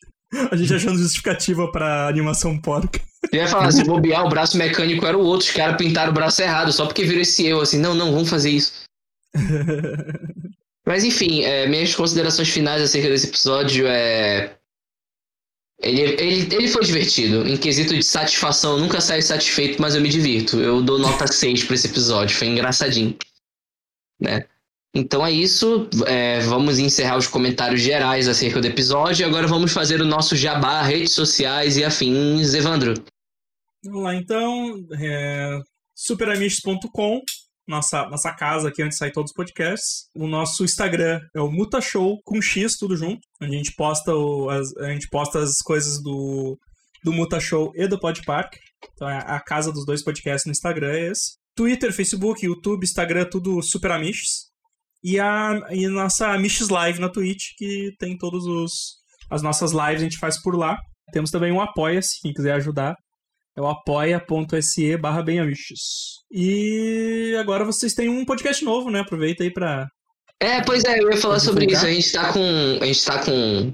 a 0.51 0.57
gente 0.57 0.75
achando 0.75 0.99
justificativa 0.99 1.71
pra 1.71 2.09
animação 2.09 2.59
porca. 2.61 3.01
Eu 3.33 3.41
ia 3.43 3.49
falar, 3.49 3.71
se 3.73 3.85
bobear 3.85 4.25
o 4.25 4.29
braço 4.29 4.57
mecânico 4.57 5.05
era 5.07 5.17
o 5.17 5.23
outro, 5.23 5.47
os 5.49 5.53
caras 5.55 5.77
pintaram 5.77 6.11
o 6.11 6.15
braço 6.15 6.43
errado, 6.43 6.73
só 6.73 6.87
porque 6.87 7.05
virou 7.05 7.23
esse 7.23 7.45
eu, 7.47 7.61
assim, 7.61 7.79
não, 7.79 7.95
não, 7.95 8.13
vamos 8.13 8.29
fazer 8.29 8.51
isso. 8.51 8.73
Mas 10.87 11.05
enfim, 11.05 11.43
é, 11.43 11.67
minhas 11.67 11.95
considerações 11.95 12.49
finais 12.49 12.81
acerca 12.83 13.09
desse 13.09 13.27
episódio 13.29 13.87
é. 13.89 14.57
Ele, 15.83 16.01
ele, 16.03 16.55
ele 16.55 16.69
foi 16.69 16.85
divertido. 16.85 17.47
Em 17.47 17.57
quesito 17.57 17.95
de 17.95 18.03
satisfação, 18.03 18.79
nunca 18.79 19.01
saio 19.01 19.23
satisfeito, 19.23 19.81
mas 19.83 19.95
eu 19.95 20.01
me 20.01 20.09
divirto. 20.09 20.59
Eu 20.59 20.81
dou 20.83 20.99
nota 20.99 21.27
6 21.27 21.65
pra 21.65 21.75
esse 21.75 21.89
episódio, 21.89 22.35
foi 22.37 22.47
engraçadinho. 22.49 23.15
Né? 24.21 24.47
Então 24.95 25.25
é 25.27 25.31
isso. 25.31 25.89
é, 26.07 26.41
vamos 26.41 26.79
encerrar 26.79 27.17
os 27.19 27.27
comentários 27.29 27.81
gerais 27.83 28.27
acerca 28.29 28.61
do 28.61 28.67
episódio. 28.67 29.23
E 29.23 29.25
agora 29.29 29.47
vamos 29.47 29.73
fazer 29.73 30.01
o 30.01 30.07
nosso 30.07 30.35
jabá, 30.35 30.83
redes 30.83 31.13
sociais 31.13 31.77
e 31.77 31.85
afins. 31.85 32.55
Evandro. 32.55 32.95
Vamos 33.85 34.03
lá, 34.03 34.15
então. 34.15 34.85
É, 34.99 35.59
superamistos.com, 35.95 37.21
nossa, 37.69 38.09
nossa 38.09 38.33
casa 38.33 38.69
aqui 38.69 38.83
onde 38.83 38.97
sai 38.97 39.11
todos 39.11 39.31
os 39.31 39.35
podcasts. 39.35 40.07
O 40.15 40.27
nosso 40.27 40.65
Instagram 40.65 41.21
é 41.35 41.41
o 41.41 41.51
Mutashow 41.51 42.19
com 42.25 42.41
X, 42.41 42.77
tudo 42.79 42.97
junto. 42.97 43.21
Onde 43.43 43.55
a 43.55 43.59
gente 43.59 43.75
posta, 43.77 44.15
o- 44.15 44.49
as, 44.49 44.75
a 44.79 44.91
gente 44.93 45.09
posta 45.09 45.41
as 45.41 45.59
coisas 45.59 46.03
do, 46.03 46.59
do 47.05 47.13
Mutashow 47.13 47.71
e 47.75 47.87
do 47.87 47.99
Podpark. 48.01 48.55
Então 48.95 49.09
é 49.09 49.19
a 49.19 49.41
casa 49.41 49.71
dos 49.73 49.85
dois 49.85 50.03
podcasts 50.03 50.47
no 50.47 50.53
Instagram 50.53 50.91
é 50.93 51.11
esse. 51.11 51.37
Twitter, 51.55 51.93
Facebook, 51.93 52.45
YouTube, 52.45 52.85
Instagram, 52.85 53.25
tudo 53.31 53.63
Super 53.63 53.93
Amish. 53.93 54.46
E 55.09 55.21
a 55.21 55.61
e 55.71 55.87
nossa 55.87 56.33
Amish 56.33 56.69
Live 56.69 57.01
na 57.01 57.09
Twitch, 57.09 57.51
que 57.57 57.93
tem 57.97 58.19
todos 58.19 58.45
os 58.45 58.97
as 59.31 59.41
nossas 59.41 59.71
lives 59.71 60.01
a 60.01 60.05
gente 60.05 60.19
faz 60.19 60.43
por 60.43 60.57
lá. 60.57 60.77
Temos 61.13 61.31
também 61.31 61.53
um 61.53 61.61
Apoia-se, 61.61 62.21
quem 62.21 62.33
quiser 62.33 62.55
ajudar. 62.55 62.97
É 63.57 63.61
o 63.61 63.69
apoia.se 63.69 64.97
barra. 64.97 65.25
E 66.29 67.37
agora 67.39 67.65
vocês 67.65 67.95
têm 67.95 68.09
um 68.09 68.25
podcast 68.25 68.65
novo, 68.65 68.91
né? 68.91 68.99
Aproveita 68.99 69.45
aí 69.45 69.53
pra. 69.53 69.87
É, 70.41 70.61
pois 70.63 70.83
é, 70.85 71.01
eu 71.01 71.09
ia 71.09 71.17
falar 71.17 71.39
sobre 71.39 71.67
isso. 71.67 71.87
A 71.87 71.91
gente 71.91 72.13
tá 72.13 72.33
com. 72.33 72.79
A 72.81 72.85
gente 72.85 73.05
tá 73.05 73.25
com. 73.25 73.73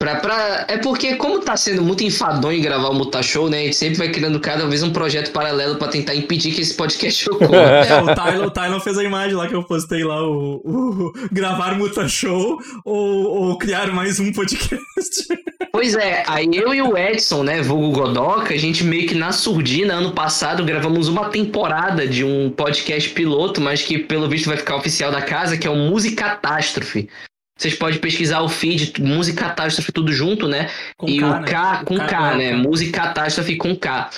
Pra, 0.00 0.16
pra... 0.16 0.64
É 0.66 0.78
porque, 0.78 1.16
como 1.16 1.40
tá 1.40 1.58
sendo 1.58 1.82
muito 1.82 2.02
enfadonho 2.02 2.62
gravar 2.62 2.88
o 2.88 2.94
Muta 2.94 3.22
Show, 3.22 3.50
né? 3.50 3.58
A 3.58 3.64
gente 3.64 3.76
sempre 3.76 3.98
vai 3.98 4.08
criando 4.08 4.40
cada 4.40 4.66
vez 4.66 4.82
um 4.82 4.90
projeto 4.90 5.30
paralelo 5.30 5.76
pra 5.76 5.88
tentar 5.88 6.14
impedir 6.14 6.54
que 6.54 6.62
esse 6.62 6.72
podcast 6.72 7.28
ocorra. 7.28 7.84
É, 7.86 8.00
o 8.00 8.14
Tylon, 8.14 8.46
o 8.46 8.50
Tylon 8.50 8.80
fez 8.80 8.96
a 8.96 9.04
imagem 9.04 9.36
lá 9.36 9.46
que 9.46 9.54
eu 9.54 9.62
postei 9.62 10.02
lá, 10.02 10.26
o, 10.26 10.62
o 10.64 11.12
gravar 11.30 11.76
Muta 11.76 12.08
Show 12.08 12.58
ou, 12.82 13.24
ou 13.26 13.58
criar 13.58 13.92
mais 13.92 14.18
um 14.18 14.32
podcast. 14.32 14.80
pois 15.70 15.94
é, 15.94 16.24
aí 16.26 16.48
eu 16.50 16.72
e 16.72 16.80
o 16.80 16.96
Edson, 16.96 17.42
né, 17.42 17.60
vulgo 17.60 17.92
Godoca, 17.92 18.54
a 18.54 18.58
gente 18.58 18.82
meio 18.82 19.06
que 19.06 19.14
na 19.14 19.32
surdina, 19.32 19.92
ano 19.92 20.12
passado, 20.12 20.64
gravamos 20.64 21.08
uma 21.08 21.28
temporada 21.28 22.08
de 22.08 22.24
um 22.24 22.48
podcast 22.48 23.10
piloto, 23.10 23.60
mas 23.60 23.82
que 23.82 23.98
pelo 23.98 24.30
visto 24.30 24.46
vai 24.46 24.56
ficar 24.56 24.76
oficial 24.76 25.12
da 25.12 25.20
casa, 25.20 25.58
que 25.58 25.66
é 25.66 25.70
o 25.70 25.76
Musicatástrofe. 25.76 27.06
Vocês 27.60 27.74
podem 27.74 28.00
pesquisar 28.00 28.40
o 28.40 28.48
feed, 28.48 29.02
Musicatástrofe 29.02 29.92
tudo 29.92 30.10
junto, 30.14 30.48
né? 30.48 30.70
Com 30.96 31.06
e 31.06 31.18
K, 31.18 31.26
o 31.26 31.40
né? 31.40 31.46
K 31.46 31.84
com 31.84 31.98
K, 31.98 32.06
K, 32.06 32.34
né? 32.34 32.50
K. 32.52 32.56
Música 32.56 33.02
Catástrofe 33.02 33.56
com 33.56 33.76
K. 33.76 34.10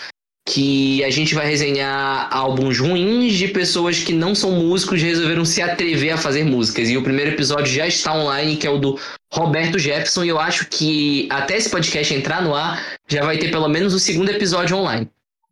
Que 0.47 1.03
a 1.03 1.11
gente 1.11 1.35
vai 1.35 1.45
resenhar 1.47 2.29
álbuns 2.31 2.79
ruins 2.79 3.33
de 3.33 3.49
pessoas 3.49 3.99
que 3.99 4.13
não 4.13 4.33
são 4.33 4.53
músicos 4.53 5.03
e 5.03 5.07
resolveram 5.07 5.45
se 5.45 5.61
atrever 5.61 6.13
a 6.13 6.17
fazer 6.17 6.45
músicas. 6.45 6.89
E 6.89 6.97
o 6.97 7.03
primeiro 7.03 7.33
episódio 7.33 7.67
já 7.67 7.85
está 7.85 8.15
online, 8.15 8.57
que 8.57 8.65
é 8.65 8.71
o 8.71 8.79
do 8.79 8.97
Roberto 9.33 9.77
Jefferson. 9.77 10.23
E 10.23 10.29
eu 10.29 10.39
acho 10.39 10.69
que 10.69 11.27
até 11.29 11.57
esse 11.57 11.69
podcast 11.69 12.15
entrar 12.15 12.43
no 12.43 12.55
ar, 12.55 12.97
já 13.09 13.25
vai 13.25 13.39
ter 13.39 13.51
pelo 13.51 13.67
menos 13.67 13.93
o 13.93 13.99
segundo 13.99 14.31
episódio 14.31 14.77
online. 14.77 15.11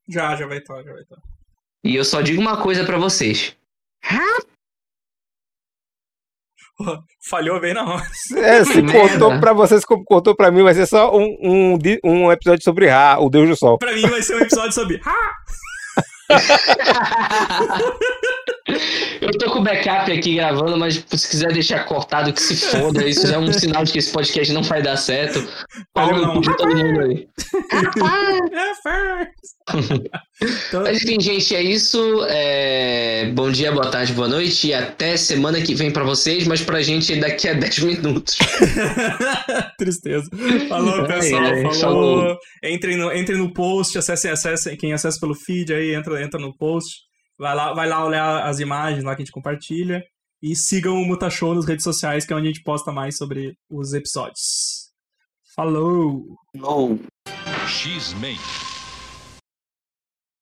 Já, 0.08 0.36
já 0.36 0.46
vai 0.46 0.58
estar, 0.58 0.80
já 0.84 0.92
vai 0.92 1.02
estar. 1.02 1.16
E 1.82 1.96
eu 1.96 2.04
só 2.04 2.20
digo 2.20 2.40
uma 2.40 2.56
coisa 2.56 2.84
pra 2.84 2.98
vocês. 2.98 3.56
Falhou 7.28 7.60
bem 7.60 7.74
na 7.74 7.84
hora. 7.84 8.06
É, 8.36 8.64
se 8.64 8.82
cortou 8.82 9.38
pra 9.40 9.52
vocês 9.52 9.84
como 9.84 10.04
cortou 10.04 10.34
pra 10.34 10.50
mim, 10.50 10.62
vai 10.62 10.74
ser 10.74 10.86
só 10.86 11.14
um, 11.16 11.36
um, 11.42 11.78
um 12.04 12.32
episódio 12.32 12.64
sobre 12.64 12.88
Ra, 12.88 13.18
o 13.18 13.28
Deus 13.28 13.48
do 13.48 13.56
Sol. 13.56 13.78
Pra 13.78 13.92
mim 13.92 14.02
vai 14.02 14.22
ser 14.22 14.36
um 14.36 14.40
episódio 14.40 14.72
sobre. 14.72 15.00
Ah! 15.04 15.30
Eu 19.20 19.30
tô 19.38 19.50
com 19.50 19.58
o 19.58 19.62
backup 19.62 20.10
aqui 20.10 20.36
gravando, 20.36 20.78
mas 20.78 21.04
se 21.12 21.28
quiser 21.28 21.52
deixar 21.52 21.84
cortado, 21.84 22.32
que 22.32 22.40
se 22.40 22.56
foda. 22.56 23.04
Isso 23.06 23.26
já 23.26 23.34
é 23.34 23.38
um 23.38 23.52
sinal 23.52 23.84
de 23.84 23.92
que 23.92 23.98
esse 23.98 24.12
podcast 24.12 24.52
não 24.52 24.62
vai 24.62 24.82
dar 24.82 24.96
certo. 24.96 25.46
Pau 25.92 26.14
no 26.14 26.32
cu 26.34 26.40
de 26.40 26.56
todo 26.56 26.76
mundo 26.76 27.00
aí. 27.00 27.28
É, 28.42 29.30
Mas 30.72 31.02
enfim, 31.02 31.20
gente, 31.20 31.54
é 31.54 31.62
isso. 31.62 32.24
É, 32.28 33.30
Bom 33.34 33.50
dia, 33.50 33.70
boa 33.70 33.90
tarde, 33.90 34.12
boa 34.12 34.28
noite 34.28 34.68
e 34.68 34.74
até 34.74 35.16
semana 35.16 35.60
que 35.60 35.74
vem 35.74 35.90
pra 35.90 36.02
vocês, 36.02 36.46
mas 36.46 36.62
pra 36.62 36.80
gente 36.80 37.14
daqui 37.16 37.48
a 37.48 37.52
10 37.54 37.78
minutos. 37.80 38.36
Tristeza. 39.78 40.28
Falou, 40.68 41.06
pessoal. 41.06 41.42
ai, 41.42 41.62
falou. 41.62 41.74
falou. 41.74 42.38
Entrem 42.64 42.96
no, 42.96 43.12
entrem 43.14 43.38
no 43.38 43.52
post, 43.52 43.96
acessem, 43.98 44.30
acessem. 44.30 44.76
Quem 44.76 44.92
acessa 44.92 45.18
pelo 45.20 45.34
feed 45.34 45.72
aí, 45.72 45.94
entra, 45.94 46.19
entra 46.20 46.40
no 46.40 46.56
post. 46.56 47.00
Vai 47.38 47.54
lá, 47.54 47.72
vai 47.72 47.88
lá 47.88 48.04
olhar 48.04 48.46
as 48.46 48.60
imagens 48.60 49.02
lá 49.02 49.14
que 49.14 49.22
a 49.22 49.24
gente 49.24 49.32
compartilha. 49.32 50.04
E 50.42 50.56
sigam 50.56 50.94
o 50.94 51.06
Mutashow 51.06 51.54
nas 51.54 51.66
redes 51.66 51.84
sociais, 51.84 52.24
que 52.24 52.32
é 52.32 52.36
onde 52.36 52.48
a 52.48 52.52
gente 52.52 52.62
posta 52.62 52.90
mais 52.92 53.16
sobre 53.16 53.56
os 53.70 53.92
episódios. 53.92 54.90
Falou! 55.54 56.24
Não. 56.54 56.98
X-Men. 57.66 58.38